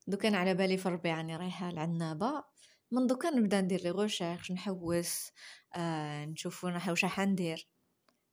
دوكا 0.07 0.29
أنا 0.29 0.39
على 0.39 0.55
بالي 0.55 0.77
في 0.77 0.87
الربيع 0.87 1.17
راني 1.17 1.37
رايحة 1.37 1.71
لعنابه 1.71 2.45
من 2.91 3.07
دوكا 3.07 3.31
نبدا 3.31 3.61
ندير 3.61 3.81
les 3.81 3.91
recherches 3.91 4.53
نحوس 4.53 5.31
آه 5.77 6.25
نشوف 6.25 6.67
أنا 6.67 6.91
واش 6.91 7.05
راح 7.05 7.21
ندير. 7.21 7.69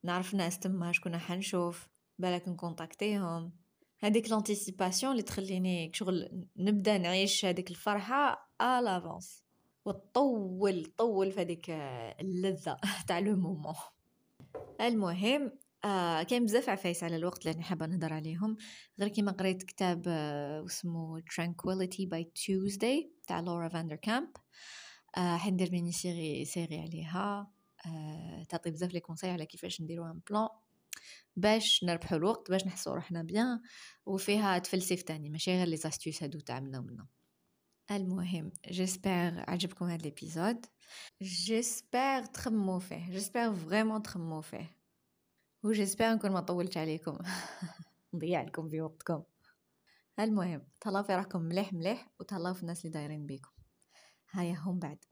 نعرف 0.02 0.34
ناس 0.34 0.58
تما 0.58 0.92
شكون 0.92 1.18
حنشوف 1.18 1.88
بالك 2.18 2.48
نكونتاكتيهم. 2.48 3.52
هذيك 4.00 4.30
l'anticipation 4.30 5.12
اللي 5.12 5.22
تخليني 5.22 5.90
شغل 5.94 6.46
نبدا 6.56 6.98
نعيش 6.98 7.44
هذيك 7.44 7.70
الفرحة 7.70 8.50
à 8.60 8.80
l'avance 8.80 9.44
وتطول 9.84 10.92
طول 10.96 11.32
في 11.32 11.40
هذيك 11.40 11.70
اللذة 12.20 12.76
تاع 13.08 13.18
le 13.18 13.36
moment 13.36 13.74
المهم 14.80 15.52
آه 15.84 16.22
كاين 16.22 16.44
بزاف 16.44 16.68
عفايس 16.68 17.04
على 17.04 17.16
الوقت 17.16 17.46
اللي 17.46 17.62
حابة 17.62 17.86
نهضر 17.86 18.12
عليهم. 18.12 18.56
غير 19.00 19.08
كيما 19.08 19.32
قريت 19.32 19.62
كتاب 19.62 20.04
آه 20.08 20.64
اسمه 20.66 21.20
Tranquility 21.20 22.08
by 22.14 22.24
Tuesday 22.24 23.06
تاع 23.26 23.40
لورا 23.40 23.68
فاندر 23.68 23.96
كامب 23.96 24.28
آه 25.16 25.36
حندير 25.36 25.72
mini 25.72 25.92
série 25.92 26.44
série 26.44 26.78
عليها. 26.78 27.52
آه 27.86 28.42
تعطي 28.48 28.70
بزاف 28.70 28.92
les 28.92 29.00
conseils 29.00 29.30
على 29.30 29.46
كيفاش 29.46 29.80
نديرو 29.80 30.06
un 30.06 30.20
plan 30.30 30.48
باش 31.36 31.84
نربحو 31.84 32.16
الوقت 32.16 32.50
باش 32.50 32.66
نحسو 32.66 32.94
روحنا 32.94 33.22
bien. 33.22 33.60
وفيها 34.06 34.58
تفلسف 34.58 35.02
تاني 35.02 35.30
ماشي 35.30 35.50
غير 35.50 35.66
les 35.66 35.76
astuces 35.76 36.22
هادو 36.22 36.40
تاع 36.40 36.60
منا 36.60 36.78
ومنا. 36.78 37.06
المهم 37.90 38.52
j'espère 38.70 39.44
عجبكم 39.48 39.86
هذا 39.86 40.06
ال 40.06 40.13
épisode. 40.13 40.66
j'espère 41.22 42.24
تخمو 42.24 42.78
فيه 42.78 43.10
j'espère 43.10 43.54
vraiment 43.54 44.02
تخمو 44.02 44.40
فيه. 44.40 44.77
و 45.62 45.72
جيسبر 45.72 46.14
نكون 46.14 46.30
ما 46.30 46.40
طولت 46.40 46.76
عليكم. 46.76 47.18
نضيع 48.14 48.42
لكم 48.42 48.68
في 48.68 48.80
وقتكم. 48.80 49.22
المهم 50.20 50.66
تهلاو 50.80 51.02
في 51.02 51.14
راكم 51.14 51.42
مليح 51.42 51.72
مليح 51.72 52.10
وتهلاو 52.20 52.54
في 52.54 52.62
الناس 52.62 52.84
اللي 52.84 52.92
دايرين 52.92 53.26
بيكم. 53.26 53.50
هيا 54.30 54.54
هم 54.54 54.78
بعد. 54.78 55.04